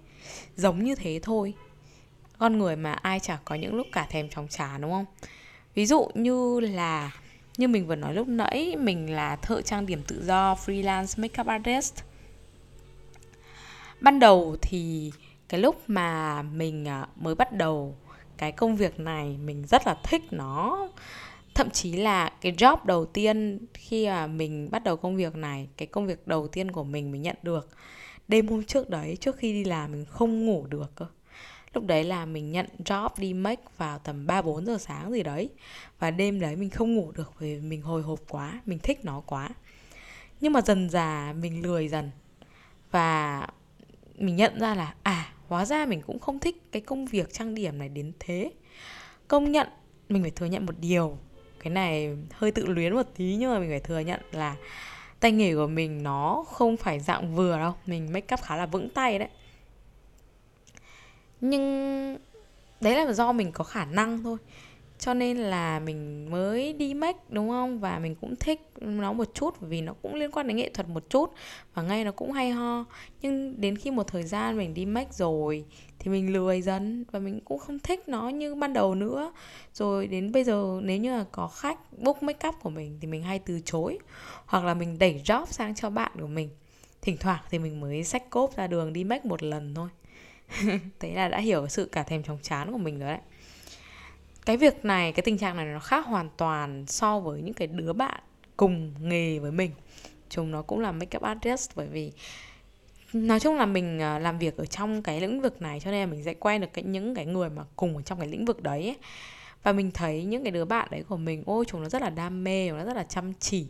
giống 0.55 0.83
như 0.83 0.95
thế 0.95 1.19
thôi. 1.23 1.53
Con 2.37 2.59
người 2.59 2.75
mà 2.75 2.91
ai 2.91 3.19
chả 3.19 3.39
có 3.45 3.55
những 3.55 3.75
lúc 3.75 3.87
cả 3.91 4.07
thèm 4.09 4.29
chóng 4.29 4.47
chán, 4.47 4.81
đúng 4.81 4.91
không? 4.91 5.05
Ví 5.75 5.85
dụ 5.85 6.07
như 6.13 6.59
là 6.59 7.11
như 7.57 7.67
mình 7.67 7.87
vừa 7.87 7.95
nói 7.95 8.13
lúc 8.13 8.27
nãy, 8.27 8.75
mình 8.79 9.15
là 9.15 9.35
thợ 9.35 9.61
trang 9.61 9.85
điểm 9.85 10.01
tự 10.07 10.23
do, 10.25 10.53
freelance 10.53 11.21
makeup 11.21 11.47
artist. 11.47 11.95
Ban 14.01 14.19
đầu 14.19 14.55
thì 14.61 15.11
cái 15.49 15.59
lúc 15.59 15.81
mà 15.87 16.41
mình 16.41 16.87
à, 16.87 17.07
mới 17.15 17.35
bắt 17.35 17.51
đầu 17.51 17.95
cái 18.37 18.51
công 18.51 18.75
việc 18.75 18.99
này, 18.99 19.37
mình 19.37 19.65
rất 19.67 19.87
là 19.87 19.97
thích 20.03 20.21
nó. 20.31 20.87
Thậm 21.55 21.69
chí 21.69 21.93
là 21.93 22.29
cái 22.41 22.51
job 22.51 22.77
đầu 22.85 23.05
tiên 23.05 23.65
khi 23.73 24.07
mà 24.07 24.27
mình 24.27 24.69
bắt 24.71 24.83
đầu 24.83 24.97
công 24.97 25.15
việc 25.15 25.35
này, 25.35 25.67
cái 25.77 25.87
công 25.87 26.07
việc 26.07 26.27
đầu 26.27 26.47
tiên 26.47 26.71
của 26.71 26.83
mình 26.83 27.11
mình 27.11 27.21
nhận 27.21 27.35
được. 27.43 27.69
Đêm 28.27 28.47
hôm 28.47 28.63
trước 28.63 28.89
đấy, 28.89 29.17
trước 29.21 29.37
khi 29.37 29.53
đi 29.53 29.63
làm 29.63 29.91
mình 29.91 30.05
không 30.05 30.45
ngủ 30.45 30.65
được 30.69 30.91
cơ 30.95 31.05
lúc 31.73 31.85
đấy 31.85 32.03
là 32.03 32.25
mình 32.25 32.51
nhận 32.51 32.65
job 32.85 33.09
đi 33.17 33.33
make 33.33 33.63
vào 33.77 33.99
tầm 33.99 34.27
3 34.27 34.41
4 34.41 34.65
giờ 34.65 34.77
sáng 34.77 35.11
gì 35.11 35.23
đấy. 35.23 35.49
Và 35.99 36.11
đêm 36.11 36.39
đấy 36.39 36.55
mình 36.55 36.69
không 36.69 36.95
ngủ 36.95 37.11
được 37.11 37.33
vì 37.39 37.59
mình 37.59 37.81
hồi 37.81 38.01
hộp 38.01 38.19
quá, 38.29 38.61
mình 38.65 38.79
thích 38.79 39.05
nó 39.05 39.21
quá. 39.25 39.49
Nhưng 40.41 40.53
mà 40.53 40.61
dần 40.61 40.89
dà 40.89 41.33
mình 41.39 41.63
lười 41.65 41.87
dần. 41.87 42.11
Và 42.91 43.47
mình 44.15 44.35
nhận 44.35 44.59
ra 44.59 44.75
là 44.75 44.93
à 45.03 45.33
hóa 45.47 45.65
ra 45.65 45.85
mình 45.85 46.01
cũng 46.01 46.19
không 46.19 46.39
thích 46.39 46.61
cái 46.71 46.81
công 46.81 47.05
việc 47.05 47.33
trang 47.33 47.55
điểm 47.55 47.77
này 47.77 47.89
đến 47.89 48.11
thế. 48.19 48.51
Công 49.27 49.51
nhận, 49.51 49.67
mình 50.09 50.21
phải 50.21 50.31
thừa 50.31 50.45
nhận 50.45 50.65
một 50.65 50.75
điều. 50.79 51.17
Cái 51.59 51.73
này 51.73 52.17
hơi 52.31 52.51
tự 52.51 52.65
luyến 52.65 52.93
một 52.93 53.05
tí 53.15 53.35
nhưng 53.35 53.51
mà 53.51 53.59
mình 53.59 53.69
phải 53.69 53.79
thừa 53.79 53.99
nhận 53.99 54.21
là 54.31 54.55
tay 55.19 55.31
nghề 55.31 55.55
của 55.55 55.67
mình 55.67 56.03
nó 56.03 56.45
không 56.47 56.77
phải 56.77 56.99
dạng 56.99 57.35
vừa 57.35 57.57
đâu. 57.57 57.73
Mình 57.85 58.13
make 58.13 58.33
up 58.33 58.41
khá 58.41 58.55
là 58.55 58.65
vững 58.65 58.89
tay 58.89 59.19
đấy 59.19 59.29
nhưng 61.43 62.17
đấy 62.81 63.05
là 63.05 63.13
do 63.13 63.31
mình 63.31 63.51
có 63.51 63.63
khả 63.63 63.85
năng 63.85 64.23
thôi. 64.23 64.37
Cho 64.99 65.13
nên 65.13 65.37
là 65.37 65.79
mình 65.79 66.31
mới 66.31 66.73
đi 66.73 66.93
make, 66.93 67.19
đúng 67.29 67.49
không? 67.49 67.79
Và 67.79 67.99
mình 67.99 68.15
cũng 68.15 68.35
thích 68.35 68.61
nó 68.81 69.13
một 69.13 69.27
chút 69.33 69.55
vì 69.61 69.81
nó 69.81 69.93
cũng 70.01 70.15
liên 70.15 70.31
quan 70.31 70.47
đến 70.47 70.57
nghệ 70.57 70.69
thuật 70.69 70.89
một 70.89 71.09
chút, 71.09 71.33
và 71.73 71.81
ngay 71.81 72.03
nó 72.03 72.11
cũng 72.11 72.31
hay 72.31 72.51
ho. 72.51 72.85
Nhưng 73.21 73.61
đến 73.61 73.77
khi 73.77 73.91
một 73.91 74.07
thời 74.07 74.23
gian 74.23 74.57
mình 74.57 74.73
đi 74.73 74.85
make 74.85 75.11
rồi, 75.11 75.65
thì 75.99 76.11
mình 76.11 76.33
lười 76.33 76.61
dần, 76.61 77.05
và 77.11 77.19
mình 77.19 77.39
cũng 77.45 77.59
không 77.59 77.79
thích 77.79 78.07
nó 78.07 78.29
như 78.29 78.55
ban 78.55 78.73
đầu 78.73 78.95
nữa. 78.95 79.31
Rồi 79.73 80.07
đến 80.07 80.31
bây 80.31 80.43
giờ, 80.43 80.79
nếu 80.83 80.97
như 80.97 81.17
là 81.17 81.25
có 81.31 81.47
khách 81.47 81.79
book 81.97 82.23
make 82.23 82.47
up 82.47 82.55
của 82.61 82.69
mình, 82.69 82.97
thì 83.01 83.07
mình 83.07 83.23
hay 83.23 83.39
từ 83.39 83.59
chối, 83.65 83.99
hoặc 84.45 84.65
là 84.65 84.73
mình 84.73 84.99
đẩy 84.99 85.21
job 85.25 85.45
sang 85.45 85.75
cho 85.75 85.89
bạn 85.89 86.11
của 86.19 86.27
mình. 86.27 86.49
Thỉnh 87.01 87.17
thoảng 87.19 87.41
thì 87.49 87.59
mình 87.59 87.81
mới 87.81 88.03
xách 88.03 88.29
cốp 88.29 88.55
ra 88.55 88.67
đường 88.67 88.93
đi 88.93 89.03
make 89.03 89.29
một 89.29 89.43
lần 89.43 89.75
thôi. 89.75 89.89
thế 90.99 91.13
là 91.13 91.27
đã 91.27 91.39
hiểu 91.39 91.67
sự 91.67 91.85
cả 91.85 92.03
thèm 92.03 92.23
chóng 92.23 92.37
chán 92.41 92.71
của 92.71 92.77
mình 92.77 92.99
rồi 92.99 93.09
đấy. 93.09 93.19
Cái 94.45 94.57
việc 94.57 94.85
này, 94.85 95.11
cái 95.11 95.23
tình 95.23 95.37
trạng 95.37 95.57
này 95.57 95.65
nó 95.65 95.79
khác 95.79 96.05
hoàn 96.05 96.29
toàn 96.37 96.85
so 96.87 97.19
với 97.19 97.41
những 97.41 97.53
cái 97.53 97.67
đứa 97.67 97.93
bạn 97.93 98.23
cùng 98.57 98.93
nghề 98.99 99.39
với 99.39 99.51
mình. 99.51 99.71
Chúng 100.29 100.51
nó 100.51 100.61
cũng 100.61 100.79
là 100.79 100.91
makeup 100.91 101.23
artist 101.23 101.71
bởi 101.75 101.87
vì 101.87 102.11
nói 103.13 103.39
chung 103.39 103.55
là 103.55 103.65
mình 103.65 104.01
à, 104.01 104.19
làm 104.19 104.37
việc 104.37 104.57
ở 104.57 104.65
trong 104.65 105.03
cái 105.03 105.21
lĩnh 105.21 105.41
vực 105.41 105.61
này 105.61 105.79
cho 105.79 105.91
nên 105.91 105.99
là 105.99 106.05
mình 106.05 106.23
sẽ 106.23 106.33
quen 106.33 106.61
được 106.61 106.67
cái 106.73 106.83
những 106.83 107.15
cái 107.15 107.25
người 107.25 107.49
mà 107.49 107.63
cùng 107.75 107.95
ở 107.95 108.01
trong 108.01 108.19
cái 108.19 108.27
lĩnh 108.27 108.45
vực 108.45 108.63
đấy 108.63 108.83
ấy. 108.83 108.97
và 109.63 109.73
mình 109.73 109.91
thấy 109.91 110.23
những 110.23 110.43
cái 110.43 110.51
đứa 110.51 110.65
bạn 110.65 110.87
đấy 110.91 111.03
của 111.09 111.17
mình 111.17 111.43
ôi 111.45 111.65
chúng 111.67 111.81
nó 111.81 111.89
rất 111.89 112.01
là 112.01 112.09
đam 112.09 112.43
mê, 112.43 112.69
chúng 112.69 112.77
nó 112.77 112.85
rất 112.85 112.95
là 112.95 113.03
chăm 113.03 113.33
chỉ. 113.33 113.67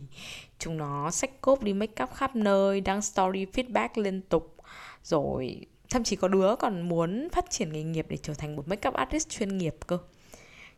Chúng 0.58 0.76
nó 0.76 1.10
sách 1.10 1.40
cốp 1.40 1.62
đi 1.62 1.72
make 1.72 2.04
up 2.04 2.14
khắp 2.14 2.36
nơi, 2.36 2.80
đăng 2.80 3.02
story, 3.02 3.46
feedback 3.46 3.88
liên 3.94 4.22
tục. 4.22 4.56
Rồi 5.02 5.66
thậm 5.90 6.04
chí 6.04 6.16
có 6.16 6.28
đứa 6.28 6.56
còn 6.56 6.88
muốn 6.88 7.28
phát 7.32 7.50
triển 7.50 7.72
nghề 7.72 7.82
nghiệp 7.82 8.06
để 8.08 8.16
trở 8.16 8.34
thành 8.34 8.56
một 8.56 8.68
make-up 8.68 8.92
artist 8.92 9.28
chuyên 9.28 9.58
nghiệp 9.58 9.76
cơ. 9.86 9.98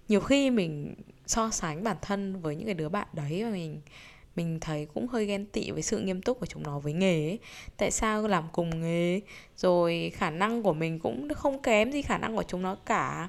Nhiều 0.09 0.21
khi 0.21 0.51
mình 0.51 0.95
so 1.27 1.51
sánh 1.51 1.85
bản 1.85 1.97
thân 2.03 2.41
với 2.41 2.57
những 2.57 2.65
cái 2.65 2.75
đứa 2.75 2.89
bạn 2.89 3.09
đấy 3.13 3.45
và 3.45 3.51
mình 3.51 3.81
mình 4.37 4.61
thấy 4.61 4.87
cũng 4.95 5.09
hơi 5.09 5.27
ghen 5.27 5.47
tị 5.47 5.71
với 5.71 5.83
sự 5.83 5.99
nghiêm 5.99 6.23
túc 6.23 6.41
của 6.41 6.47
chúng 6.47 6.63
nó 6.63 6.79
với 6.79 6.93
nghề 6.93 7.29
ấy. 7.29 7.39
tại 7.77 7.91
sao 7.91 8.29
làm 8.29 8.45
cùng 8.53 8.83
nghề? 8.83 9.21
Rồi 9.57 10.13
khả 10.15 10.31
năng 10.31 10.63
của 10.63 10.73
mình 10.73 10.99
cũng 10.99 11.35
không 11.35 11.63
kém 11.63 11.93
gì 11.93 12.03
khả 12.03 12.19
năng 12.19 12.37
của 12.37 12.43
chúng 12.43 12.63
nó 12.63 12.75
cả. 12.75 13.29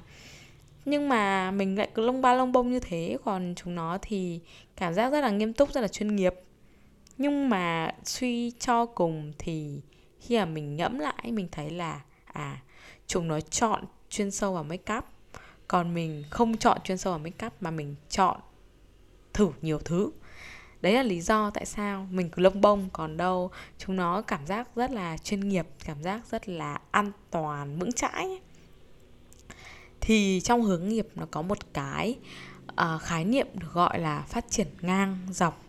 Nhưng 0.84 1.08
mà 1.08 1.50
mình 1.50 1.78
lại 1.78 1.88
cứ 1.94 2.02
lông 2.02 2.22
ba 2.22 2.34
lông 2.34 2.52
bông 2.52 2.72
như 2.72 2.80
thế, 2.80 3.16
còn 3.24 3.54
chúng 3.56 3.74
nó 3.74 3.98
thì 4.02 4.40
cảm 4.76 4.94
giác 4.94 5.10
rất 5.10 5.20
là 5.20 5.30
nghiêm 5.30 5.52
túc, 5.52 5.72
rất 5.72 5.80
là 5.80 5.88
chuyên 5.88 6.16
nghiệp. 6.16 6.34
Nhưng 7.18 7.48
mà 7.48 7.94
suy 8.04 8.50
cho 8.50 8.86
cùng 8.86 9.32
thì 9.38 9.80
khi 10.20 10.38
mà 10.38 10.44
mình 10.44 10.76
ngẫm 10.76 10.98
lại 10.98 11.32
mình 11.32 11.48
thấy 11.52 11.70
là 11.70 12.00
à 12.24 12.60
chúng 13.06 13.28
nó 13.28 13.40
chọn 13.40 13.84
chuyên 14.08 14.30
sâu 14.30 14.54
vào 14.54 14.64
make 14.64 14.96
up. 14.96 15.04
Còn 15.68 15.94
mình 15.94 16.24
không 16.30 16.56
chọn 16.56 16.78
chuyên 16.84 16.98
sâu 16.98 17.12
vào 17.12 17.18
make 17.18 17.46
up 17.46 17.52
mà 17.60 17.70
mình 17.70 17.94
chọn 18.10 18.40
thử 19.32 19.48
nhiều 19.62 19.78
thứ. 19.78 20.10
Đấy 20.80 20.92
là 20.92 21.02
lý 21.02 21.20
do 21.20 21.50
tại 21.50 21.66
sao 21.66 22.06
mình 22.10 22.30
cứ 22.30 22.42
lông 22.42 22.60
bông. 22.60 22.88
Còn 22.92 23.16
đâu 23.16 23.50
chúng 23.78 23.96
nó 23.96 24.22
cảm 24.22 24.46
giác 24.46 24.68
rất 24.76 24.90
là 24.90 25.16
chuyên 25.16 25.48
nghiệp 25.48 25.66
cảm 25.84 26.02
giác 26.02 26.20
rất 26.30 26.48
là 26.48 26.80
an 26.90 27.12
toàn 27.30 27.78
vững 27.78 27.92
chãi. 27.92 28.40
Thì 30.00 30.40
trong 30.44 30.62
hướng 30.62 30.88
nghiệp 30.88 31.08
nó 31.14 31.26
có 31.30 31.42
một 31.42 31.58
cái 31.72 32.18
uh, 32.72 33.02
khái 33.02 33.24
niệm 33.24 33.46
được 33.54 33.72
gọi 33.72 33.98
là 33.98 34.20
phát 34.20 34.44
triển 34.50 34.66
ngang 34.80 35.18
dọc. 35.30 35.64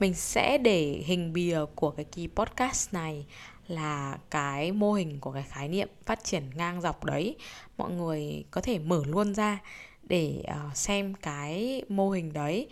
Mình 0.00 0.14
sẽ 0.14 0.58
để 0.58 1.02
hình 1.06 1.32
bìa 1.32 1.64
của 1.74 1.90
cái 1.90 2.04
kỳ 2.04 2.28
podcast 2.36 2.94
này 2.94 3.26
là 3.70 4.18
cái 4.30 4.72
mô 4.72 4.92
hình 4.92 5.20
của 5.20 5.32
cái 5.32 5.42
khái 5.42 5.68
niệm 5.68 5.88
phát 6.06 6.24
triển 6.24 6.50
ngang 6.54 6.80
dọc 6.80 7.04
đấy. 7.04 7.36
Mọi 7.76 7.90
người 7.90 8.44
có 8.50 8.60
thể 8.60 8.78
mở 8.78 9.02
luôn 9.06 9.34
ra 9.34 9.58
để 10.02 10.42
uh, 10.50 10.76
xem 10.76 11.14
cái 11.14 11.82
mô 11.88 12.10
hình 12.10 12.32
đấy 12.32 12.68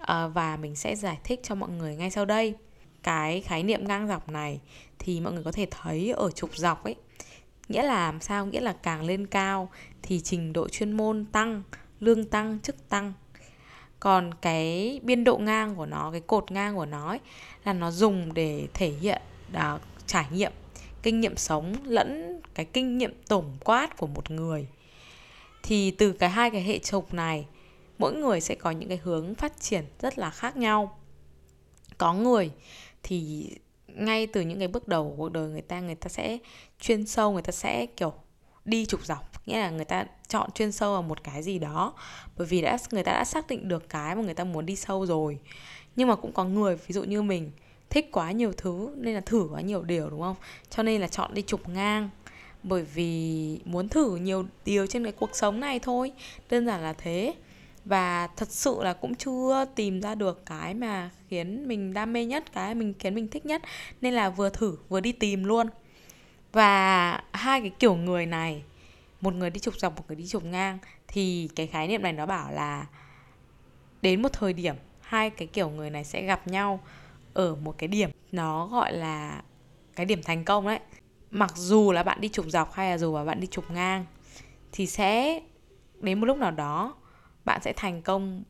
uh, 0.00 0.06
và 0.34 0.56
mình 0.56 0.76
sẽ 0.76 0.96
giải 0.96 1.18
thích 1.24 1.40
cho 1.42 1.54
mọi 1.54 1.70
người 1.70 1.96
ngay 1.96 2.10
sau 2.10 2.24
đây. 2.24 2.54
Cái 3.02 3.40
khái 3.40 3.62
niệm 3.62 3.88
ngang 3.88 4.08
dọc 4.08 4.28
này 4.28 4.60
thì 4.98 5.20
mọi 5.20 5.32
người 5.32 5.44
có 5.44 5.52
thể 5.52 5.66
thấy 5.70 6.10
ở 6.10 6.30
trục 6.30 6.56
dọc 6.56 6.84
ấy. 6.84 6.94
Nghĩa 7.68 7.82
là 7.82 8.06
làm 8.06 8.20
sao? 8.20 8.46
Nghĩa 8.46 8.60
là 8.60 8.72
càng 8.72 9.02
lên 9.02 9.26
cao 9.26 9.70
thì 10.02 10.20
trình 10.20 10.52
độ 10.52 10.68
chuyên 10.68 10.92
môn 10.92 11.24
tăng 11.32 11.62
lương 12.00 12.24
tăng 12.24 12.58
chức 12.62 12.88
tăng. 12.88 13.12
Còn 14.00 14.34
cái 14.34 15.00
biên 15.02 15.24
độ 15.24 15.38
ngang 15.38 15.74
của 15.74 15.86
nó 15.86 16.10
cái 16.10 16.20
cột 16.20 16.50
ngang 16.50 16.76
của 16.76 16.86
nó 16.86 17.08
ấy, 17.08 17.20
là 17.64 17.72
nó 17.72 17.90
dùng 17.90 18.34
để 18.34 18.68
thể 18.74 18.88
hiện 18.88 19.22
đó 19.52 19.78
trải 20.06 20.26
nghiệm, 20.32 20.52
kinh 21.02 21.20
nghiệm 21.20 21.36
sống 21.36 21.74
lẫn 21.84 22.40
cái 22.54 22.66
kinh 22.66 22.98
nghiệm 22.98 23.22
tổng 23.28 23.56
quát 23.64 23.96
của 23.96 24.06
một 24.06 24.30
người. 24.30 24.66
Thì 25.62 25.90
từ 25.90 26.12
cái 26.12 26.30
hai 26.30 26.50
cái 26.50 26.62
hệ 26.62 26.78
trục 26.78 27.14
này, 27.14 27.46
mỗi 27.98 28.14
người 28.14 28.40
sẽ 28.40 28.54
có 28.54 28.70
những 28.70 28.88
cái 28.88 29.00
hướng 29.02 29.34
phát 29.34 29.60
triển 29.60 29.84
rất 30.00 30.18
là 30.18 30.30
khác 30.30 30.56
nhau. 30.56 30.98
Có 31.98 32.14
người 32.14 32.50
thì 33.02 33.50
ngay 33.86 34.26
từ 34.26 34.40
những 34.40 34.58
cái 34.58 34.68
bước 34.68 34.88
đầu 34.88 35.08
của 35.10 35.16
cuộc 35.16 35.32
đời 35.32 35.48
người 35.48 35.62
ta 35.62 35.80
người 35.80 35.94
ta 35.94 36.08
sẽ 36.08 36.38
chuyên 36.80 37.06
sâu, 37.06 37.32
người 37.32 37.42
ta 37.42 37.52
sẽ, 37.52 37.86
kiểu, 37.86 38.12
đi 38.64 38.86
trục 38.86 39.06
dọc. 39.06 39.46
Nghĩa 39.46 39.58
là 39.58 39.70
người 39.70 39.84
ta 39.84 40.04
chọn 40.28 40.50
chuyên 40.50 40.72
sâu 40.72 40.92
vào 40.92 41.02
một 41.02 41.24
cái 41.24 41.42
gì 41.42 41.58
đó. 41.58 41.94
Bởi 42.36 42.46
vì 42.46 42.62
đã, 42.62 42.78
người 42.90 43.04
ta 43.04 43.12
đã 43.12 43.24
xác 43.24 43.46
định 43.46 43.68
được 43.68 43.88
cái 43.88 44.16
mà 44.16 44.22
người 44.22 44.34
ta 44.34 44.44
muốn 44.44 44.66
đi 44.66 44.76
sâu 44.76 45.06
rồi. 45.06 45.38
Nhưng 45.96 46.08
mà 46.08 46.16
cũng 46.16 46.32
có 46.32 46.44
người, 46.44 46.76
ví 46.76 46.92
dụ 46.92 47.04
như 47.04 47.22
mình 47.22 47.50
thích 47.96 48.08
quá 48.12 48.32
nhiều 48.32 48.52
thứ, 48.56 48.94
nên 48.96 49.14
là 49.14 49.20
thử 49.20 49.48
quá 49.52 49.60
nhiều 49.60 49.82
điều, 49.82 50.10
đúng 50.10 50.20
không? 50.20 50.36
Cho 50.70 50.82
nên 50.82 51.00
là 51.00 51.08
chọn 51.08 51.34
đi 51.34 51.42
chụp 51.42 51.68
ngang. 51.68 52.10
Bởi 52.62 52.82
vì 52.82 53.60
muốn 53.64 53.88
thử 53.88 54.16
nhiều 54.16 54.44
điều 54.64 54.86
trên 54.86 55.04
cái 55.04 55.12
cuộc 55.12 55.30
sống 55.32 55.60
này 55.60 55.78
thôi. 55.78 56.12
Đơn 56.50 56.66
giản 56.66 56.80
là 56.80 56.92
thế. 56.92 57.34
Và 57.84 58.26
thật 58.26 58.48
sự 58.50 58.78
là 58.82 58.92
cũng 58.92 59.14
chưa 59.14 59.64
tìm 59.74 60.00
ra 60.00 60.14
được 60.14 60.46
cái 60.46 60.74
mà 60.74 61.10
khiến 61.28 61.68
mình 61.68 61.94
đam 61.94 62.12
mê 62.12 62.24
nhất, 62.24 62.52
cái 62.52 62.74
mình 62.74 62.94
khiến 62.98 63.14
mình 63.14 63.28
thích 63.28 63.46
nhất. 63.46 63.62
Nên 64.00 64.14
là 64.14 64.30
vừa 64.30 64.50
thử, 64.50 64.76
vừa 64.88 65.00
đi 65.00 65.12
tìm 65.12 65.44
luôn. 65.44 65.66
Và 66.52 67.12
hai 67.32 67.60
cái 67.60 67.70
kiểu 67.78 67.94
người 67.94 68.26
này, 68.26 68.62
một 69.20 69.34
người 69.34 69.50
đi 69.50 69.60
chụp 69.60 69.74
dọc, 69.78 69.96
một 69.96 70.04
người 70.08 70.16
đi 70.16 70.26
chụp 70.26 70.44
ngang. 70.44 70.78
Thì 71.08 71.48
cái 71.56 71.66
khái 71.66 71.88
niệm 71.88 72.02
này 72.02 72.12
nó 72.12 72.26
bảo 72.26 72.52
là 72.52 72.86
đến 74.02 74.22
một 74.22 74.32
thời 74.32 74.52
điểm, 74.52 74.74
hai 75.00 75.30
cái 75.30 75.48
kiểu 75.48 75.70
người 75.70 75.90
này 75.90 76.04
sẽ 76.04 76.22
gặp 76.22 76.48
nhau 76.48 76.80
ở 77.36 77.54
một 77.54 77.78
cái 77.78 77.88
điểm 77.88 78.10
nó 78.32 78.66
gọi 78.66 78.92
là 78.92 79.42
cái 79.96 80.06
điểm 80.06 80.20
thành 80.24 80.44
công 80.44 80.66
đấy. 80.66 80.80
Mặc 81.30 81.52
dù 81.56 81.92
là 81.92 82.02
bạn 82.02 82.20
đi 82.20 82.28
trục 82.28 82.46
dọc 82.46 82.72
hay 82.72 82.90
là 82.90 82.98
dù 82.98 83.16
là 83.16 83.24
bạn 83.24 83.40
đi 83.40 83.46
trục 83.46 83.70
ngang 83.70 84.04
thì 84.72 84.86
sẽ 84.86 85.40
đến 86.00 86.20
một 86.20 86.26
lúc 86.26 86.38
nào 86.38 86.50
đó 86.50 86.94
bạn 87.44 87.60
sẽ 87.62 87.72
thành 87.76 88.02
công 88.02 88.42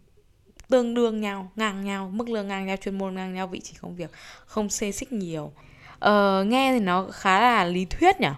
tương 0.69 0.95
đương 0.95 1.21
nhau 1.21 1.51
ngang 1.57 1.85
nhau 1.85 2.11
mức 2.15 2.29
lương 2.29 2.49
ngang 2.49 2.67
nhau 2.67 2.77
chuyên 2.77 2.99
môn 2.99 3.15
ngang 3.15 3.35
nhau 3.35 3.47
vị 3.47 3.61
trí 3.61 3.75
công 3.81 3.97
việc 3.97 4.11
không 4.47 4.71
xê 4.71 4.93
xích 4.93 5.13
nhiều. 5.13 5.53
Ờ, 5.99 6.45
nghe 6.45 6.73
thì 6.73 6.81
nó 6.81 7.07
khá 7.13 7.41
là 7.41 7.65
lý 7.65 7.85
thuyết 7.85 8.21
nhỉ? 8.21 8.29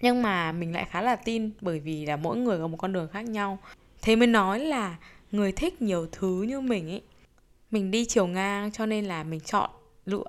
Nhưng 0.00 0.22
mà 0.22 0.52
mình 0.52 0.72
lại 0.72 0.86
khá 0.90 1.00
là 1.00 1.16
tin 1.16 1.50
bởi 1.60 1.80
vì 1.80 2.06
là 2.06 2.16
mỗi 2.16 2.36
người 2.36 2.58
có 2.58 2.66
một 2.66 2.76
con 2.76 2.92
đường 2.92 3.08
khác 3.12 3.24
nhau. 3.24 3.58
Thế 4.02 4.16
mới 4.16 4.26
nói 4.26 4.58
là 4.58 4.96
người 5.32 5.52
thích 5.52 5.82
nhiều 5.82 6.06
thứ 6.12 6.42
như 6.42 6.60
mình 6.60 6.90
ấy 6.90 7.02
mình 7.70 7.90
đi 7.90 8.04
chiều 8.04 8.26
ngang 8.26 8.72
cho 8.72 8.86
nên 8.86 9.04
là 9.04 9.24
mình 9.24 9.40
chọn 9.40 9.70
lựa 10.04 10.24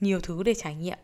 nhiều 0.00 0.20
thứ 0.20 0.42
để 0.42 0.54
trải 0.54 0.74
nghiệm. 0.74 0.98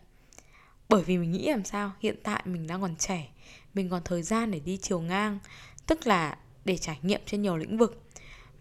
Bởi 0.88 1.02
vì 1.02 1.18
mình 1.18 1.32
nghĩ 1.32 1.46
làm 1.46 1.64
sao, 1.64 1.92
hiện 2.00 2.16
tại 2.22 2.42
mình 2.44 2.66
đang 2.66 2.80
còn 2.80 2.96
trẻ, 2.96 3.28
mình 3.74 3.90
còn 3.90 4.02
thời 4.04 4.22
gian 4.22 4.50
để 4.50 4.60
đi 4.60 4.76
chiều 4.76 5.00
ngang, 5.00 5.38
tức 5.86 6.06
là 6.06 6.38
để 6.64 6.76
trải 6.76 6.98
nghiệm 7.02 7.20
trên 7.26 7.42
nhiều 7.42 7.56
lĩnh 7.56 7.78
vực. 7.78 8.02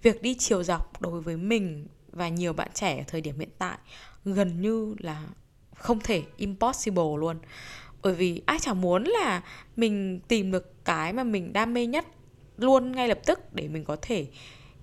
Việc 0.01 0.21
đi 0.21 0.35
chiều 0.39 0.63
dọc 0.63 1.01
đối 1.01 1.21
với 1.21 1.37
mình 1.37 1.87
và 2.11 2.29
nhiều 2.29 2.53
bạn 2.53 2.69
trẻ 2.73 2.97
ở 2.97 3.03
thời 3.07 3.21
điểm 3.21 3.39
hiện 3.39 3.49
tại 3.57 3.77
gần 4.25 4.61
như 4.61 4.95
là 4.99 5.27
không 5.75 5.99
thể 5.99 6.23
impossible 6.37 7.17
luôn. 7.19 7.39
Bởi 8.01 8.15
vì 8.15 8.41
ai 8.45 8.59
chẳng 8.59 8.81
muốn 8.81 9.03
là 9.03 9.43
mình 9.75 10.19
tìm 10.27 10.51
được 10.51 10.85
cái 10.85 11.13
mà 11.13 11.23
mình 11.23 11.53
đam 11.53 11.73
mê 11.73 11.85
nhất 11.85 12.05
luôn 12.57 12.91
ngay 12.91 13.07
lập 13.07 13.19
tức 13.25 13.53
để 13.53 13.67
mình 13.67 13.85
có 13.85 13.97
thể 14.01 14.27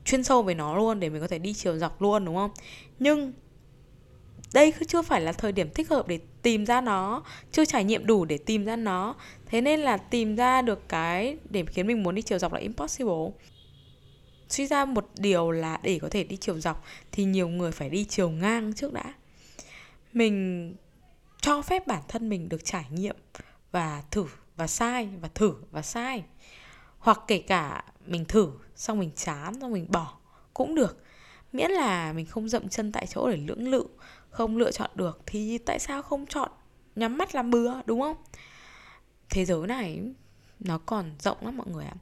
chuyên 0.08 0.24
sâu 0.24 0.42
về 0.42 0.54
nó 0.54 0.76
luôn 0.76 1.00
để 1.00 1.08
mình 1.08 1.20
có 1.20 1.28
thể 1.28 1.38
đi 1.38 1.54
chiều 1.54 1.78
dọc 1.78 2.02
luôn, 2.02 2.24
đúng 2.24 2.36
không? 2.36 2.50
Nhưng 2.98 3.32
đây 4.52 4.72
chưa 4.88 5.02
phải 5.02 5.20
là 5.20 5.32
thời 5.32 5.52
điểm 5.52 5.70
thích 5.74 5.90
hợp 5.90 6.08
để 6.08 6.18
tìm 6.42 6.66
ra 6.66 6.80
nó, 6.80 7.22
chưa 7.52 7.64
trải 7.64 7.84
nghiệm 7.84 8.06
đủ 8.06 8.24
để 8.24 8.38
tìm 8.38 8.64
ra 8.64 8.76
nó. 8.76 9.14
Thế 9.46 9.60
nên 9.60 9.80
là 9.80 9.96
tìm 9.96 10.36
ra 10.36 10.62
được 10.62 10.88
cái 10.88 11.36
để 11.50 11.64
khiến 11.64 11.86
mình 11.86 12.02
muốn 12.02 12.14
đi 12.14 12.22
chiều 12.22 12.38
dọc 12.38 12.52
là 12.52 12.60
impossible. 12.60 13.30
Suy 14.48 14.66
ra 14.66 14.84
một 14.84 15.06
điều 15.16 15.50
là 15.50 15.80
để 15.82 15.98
có 16.02 16.08
thể 16.08 16.24
đi 16.24 16.36
chiều 16.36 16.60
dọc 16.60 16.84
thì 17.12 17.24
nhiều 17.24 17.48
người 17.48 17.72
phải 17.72 17.90
đi 17.90 18.04
chiều 18.04 18.30
ngang 18.30 18.74
trước 18.74 18.92
đã. 18.92 19.14
Mình 20.12 20.74
cho 21.40 21.62
phép 21.62 21.86
bản 21.86 22.02
thân 22.08 22.28
mình 22.28 22.48
được 22.48 22.64
trải 22.64 22.84
nghiệm 22.90 23.16
và 23.72 24.02
thử 24.10 24.24
và 24.56 24.66
sai, 24.66 25.08
và 25.20 25.28
thử 25.34 25.54
và 25.70 25.82
sai 25.82 26.24
hoặc 26.98 27.20
kể 27.26 27.38
cả 27.38 27.84
mình 28.06 28.24
thử, 28.24 28.52
xong 28.76 28.98
mình 28.98 29.11
chán, 29.16 29.61
xong 29.61 29.72
mình 29.72 29.87
bỏ, 29.88 30.18
cũng 30.54 30.74
được. 30.74 31.04
Miễn 31.52 31.70
là 31.70 32.12
mình 32.12 32.26
không 32.26 32.48
dậm 32.48 32.68
chân 32.68 32.92
tại 32.92 33.06
chỗ 33.06 33.30
để 33.30 33.37
lưỡng 33.37 33.68
lự, 33.68 33.87
không 34.30 34.56
lựa 34.56 34.70
chọn 34.72 34.90
được, 34.94 35.20
thì 35.26 35.58
tại 35.58 35.78
sao 35.78 36.02
không 36.02 36.26
chọn 36.26 36.50
nhắm 36.96 37.18
mắt 37.18 37.34
làm 37.34 37.50
bừa, 37.50 37.72
đúng 37.87 38.00
không? 38.00 38.16
Thế 39.30 39.44
giới 39.44 39.66
này, 39.66 40.02
nó 40.61 40.78
còn 40.78 41.12
rộng 41.20 41.38
lắm 41.40 41.56
mọi 41.56 41.66
người 41.66 41.84
ạ. 41.84 41.94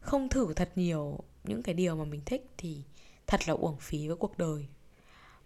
Không 0.00 0.28
thử 0.28 0.54
thật 0.54 0.72
nhiều 0.74 1.18
những 1.44 1.62
cái 1.62 1.74
điều 1.74 1.96
mà 1.96 2.04
mình 2.04 2.20
thích 2.26 2.50
thì 2.56 2.82
thật 3.26 3.48
là 3.48 3.54
uổng 3.54 3.78
phí 3.80 4.08
với 4.08 4.16
cuộc 4.16 4.38
đời. 4.38 4.66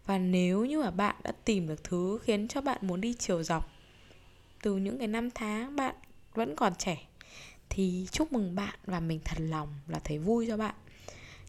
Và 0.07 0.19
nếu 0.19 0.65
như 0.65 0.81
mà 0.81 0.91
bạn 0.91 1.17
đã 1.23 1.33
tìm 1.45 1.69
được 1.69 1.85
thứ 1.85 2.19
khiến 2.23 2.49
cho 2.49 2.61
bạn 2.61 2.79
muốn 2.83 3.01
đi 3.01 3.15
chiều 3.15 3.43
dọc, 3.43 3.71
từ 4.63 4.77
những 4.77 4.99
cái 4.99 5.09
năm 5.09 5.31
tháng 5.31 5.77
bạn 5.77 5.95
vẫn 6.35 6.57
còn 6.57 6.75
trẻ 6.75 7.07
thì 7.75 8.07
chúc 8.13 8.33
mừng 8.33 8.55
bạn 8.55 8.75
và 8.87 9.01
mình 9.01 9.21
thật 9.25 9.37
lòng 9.39 9.69
là 9.89 9.99
thấy 10.05 10.19
vui 10.19 10.47
cho 10.49 10.57
bạn. 10.57 10.75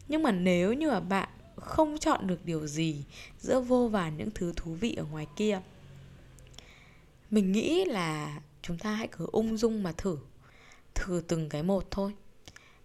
Nhưng 0.08 0.22
mà 0.22 0.32
nếu 0.32 0.72
như 0.72 0.90
mà 0.90 1.00
bạn 1.00 1.28
không 1.56 1.98
chọn 1.98 2.26
được 2.26 2.44
điều 2.44 2.66
gì 2.66 3.04
giữa 3.38 3.60
vô 3.60 3.88
vàn 3.88 4.16
những 4.16 4.30
thứ 4.34 4.52
thú 4.56 4.74
vị 4.74 4.94
ở 4.94 5.04
ngoài 5.04 5.26
kia, 5.36 5.60
mình 7.30 7.52
nghĩ 7.52 7.84
là 7.84 8.40
chúng 8.62 8.78
ta 8.78 8.94
hãy 8.94 9.08
cứ 9.08 9.26
ung 9.32 9.56
dung 9.56 9.82
mà 9.82 9.92
thử 9.96 10.18
thử 10.94 11.22
từng 11.28 11.48
cái 11.48 11.62
một 11.62 11.90
thôi. 11.90 12.14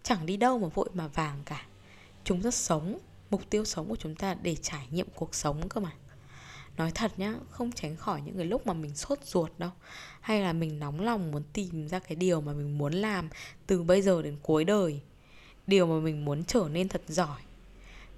Chẳng 0.04 0.26
đi 0.26 0.38
đâu 0.38 0.60
mà 0.60 0.68
vội 0.68 0.90
mà 0.94 1.08
vàng 1.08 1.42
cả. 1.46 1.66
Chúng 2.24 2.42
ta 2.42 2.52
sống, 2.52 3.00
mục 3.30 3.50
tiêu 3.50 3.66
sống 3.66 3.90
của 3.90 3.96
chúng 3.96 4.16
ta 4.16 4.34
để 4.34 4.56
trải 4.56 4.88
nghiệm 4.92 5.08
cuộc 5.16 5.36
sống 5.36 5.70
cơ 5.70 5.82
mà 5.82 5.92
nói 6.82 6.91
thật 6.96 7.12
nhá, 7.17 7.36
không 7.50 7.72
tránh 7.72 7.96
khỏi 7.96 8.22
những 8.22 8.38
cái 8.38 8.46
lúc 8.46 8.67
mà 8.67 8.74
mình 8.74 8.96
sốt 8.96 9.20
ruột 9.26 9.52
đâu. 9.58 9.70
Hay 10.22 10.41
là 10.41 10.54
mình 10.54 10.80
nóng 10.80 11.02
lòng 11.02 11.32
muốn 11.32 11.44
tìm 11.54 11.88
ra 11.88 12.00
cái 12.00 12.15
điều 12.15 12.41
mà 12.41 12.54
mình 12.54 12.78
muốn 12.78 12.94
làm 12.94 13.30
từ 13.67 13.84
bây 13.84 14.02
giờ 14.02 14.22
đến 14.22 14.38
cuối 14.41 14.63
đời. 14.63 15.00
Điều 15.67 15.86
mà 15.88 16.00
mình 16.00 16.26
muốn 16.26 16.44
trở 16.44 16.67
nên 16.72 16.88
thật 16.88 17.02
giỏi. 17.08 17.41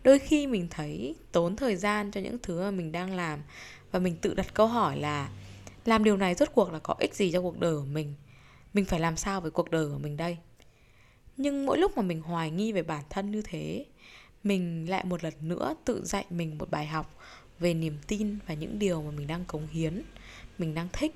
Đôi 0.03 0.19
khi 0.19 0.47
mình 0.47 0.67
thấy 0.69 1.15
tốn 1.31 1.55
thời 1.55 1.75
gian 1.75 2.11
cho 2.11 2.21
những 2.21 2.37
thứ 2.43 2.61
mà 2.61 2.71
mình 2.71 2.91
đang 2.91 3.15
làm 3.15 3.39
và 3.91 3.99
mình 3.99 4.15
tự 4.21 4.33
đặt 4.33 4.53
câu 4.53 4.67
hỏi 4.67 4.97
là 4.97 5.29
làm 5.85 6.03
điều 6.03 6.17
này 6.17 6.35
rốt 6.35 6.49
cuộc 6.53 6.71
là 6.71 6.79
có 6.79 6.95
ích 6.99 7.15
gì 7.15 7.31
cho 7.31 7.41
cuộc 7.41 7.59
đời 7.59 7.75
của 7.75 7.85
mình? 7.85 8.13
Mình 8.73 8.85
phải 8.85 8.99
làm 8.99 9.17
sao 9.17 9.41
với 9.41 9.51
cuộc 9.51 9.71
đời 9.71 9.87
của 9.87 9.97
mình 9.97 10.17
đây? 10.17 10.37
Nhưng 11.37 11.65
mỗi 11.65 11.77
lúc 11.77 11.97
mà 11.97 12.03
mình 12.03 12.21
hoài 12.21 12.51
nghi 12.51 12.71
về 12.71 12.83
bản 12.83 13.03
thân 13.09 13.31
như 13.31 13.41
thế, 13.41 13.85
mình 14.43 14.89
lại 14.89 15.05
một 15.05 15.23
lần 15.23 15.33
nữa 15.41 15.75
tự 15.85 16.05
dạy 16.05 16.25
mình 16.29 16.57
một 16.57 16.71
bài 16.71 16.87
học 16.87 17.15
về 17.59 17.73
niềm 17.73 17.97
tin 18.07 18.39
và 18.47 18.53
những 18.53 18.79
điều 18.79 19.01
mà 19.01 19.11
mình 19.11 19.27
đang 19.27 19.45
cống 19.45 19.67
hiến, 19.67 20.01
mình 20.57 20.73
đang 20.73 20.87
thích. 20.93 21.15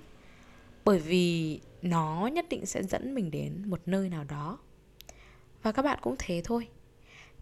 Bởi 0.86 1.00
vì 1.00 1.60
nó 1.82 2.30
nhất 2.34 2.46
định 2.50 2.66
sẽ 2.66 2.84
dẫn 2.84 3.16
mình 3.16 3.32
đến 3.32 3.64
một 3.66 3.82
nơi 3.86 4.10
nào 4.10 4.24
đó. 4.24 4.58
Và 5.64 5.72
các 5.72 5.82
bạn 5.82 6.00
cũng 6.02 6.16
thế 6.20 6.42
thôi. 6.46 6.68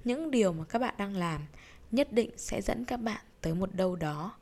Những 0.03 0.31
điều 0.31 0.53
mà 0.53 0.63
các 0.63 0.79
bạn 0.79 0.95
đang 0.97 1.15
làm 1.15 1.41
nhất 1.91 2.13
định 2.13 2.29
sẽ 2.37 2.61
dẫn 2.61 2.85
các 2.85 2.97
bạn 2.97 3.21
tới 3.41 3.53
một 3.53 3.75
đâu 3.75 3.95
đó 3.95 4.33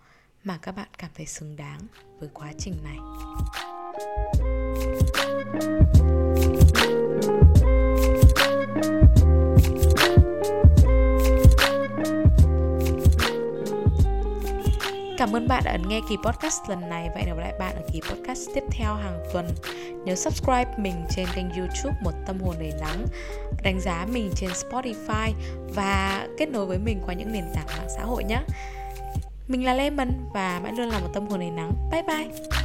mà 0.43 0.57
các 0.57 0.71
bạn 0.71 0.87
cảm 0.97 1.11
thấy 1.15 1.25
xứng 1.25 1.55
đáng 1.55 1.79
với 2.19 2.29
quá 2.33 2.53
trình 2.57 2.75
này. 2.83 2.97
Bạn 15.53 15.63
đã 15.65 15.71
ấn 15.71 15.89
nghe 15.89 16.01
kỳ 16.09 16.17
podcast 16.25 16.69
lần 16.69 16.89
này 16.89 17.09
và 17.09 17.15
hẹn 17.15 17.25
gặp 17.27 17.37
lại 17.37 17.53
bạn 17.59 17.75
ở 17.75 17.81
kỳ 17.93 18.01
podcast 18.01 18.49
tiếp 18.55 18.63
theo 18.71 18.95
hàng 18.95 19.19
tuần. 19.33 19.47
Nhớ 20.05 20.15
subscribe 20.15 20.71
mình 20.77 21.05
trên 21.09 21.27
kênh 21.35 21.49
youtube 21.49 21.95
Một 22.03 22.11
Tâm 22.27 22.39
Hồn 22.39 22.55
Đầy 22.59 22.73
Nắng, 22.81 23.05
đánh 23.63 23.79
giá 23.79 24.07
mình 24.13 24.31
trên 24.35 24.49
Spotify 24.49 25.31
và 25.75 26.27
kết 26.37 26.49
nối 26.49 26.65
với 26.65 26.77
mình 26.77 27.01
qua 27.05 27.13
những 27.13 27.31
nền 27.31 27.43
tảng 27.55 27.67
mạng 27.67 27.89
xã 27.97 28.03
hội 28.03 28.23
nhé. 28.23 28.39
Mình 29.47 29.65
là 29.65 29.73
Lemon 29.73 30.09
và 30.33 30.59
mãi 30.63 30.73
luôn 30.73 30.89
là 30.89 30.99
một 30.99 31.09
tâm 31.13 31.27
hồn 31.27 31.39
đầy 31.39 31.51
nắng. 31.51 31.89
Bye 31.91 32.03
bye! 32.03 32.62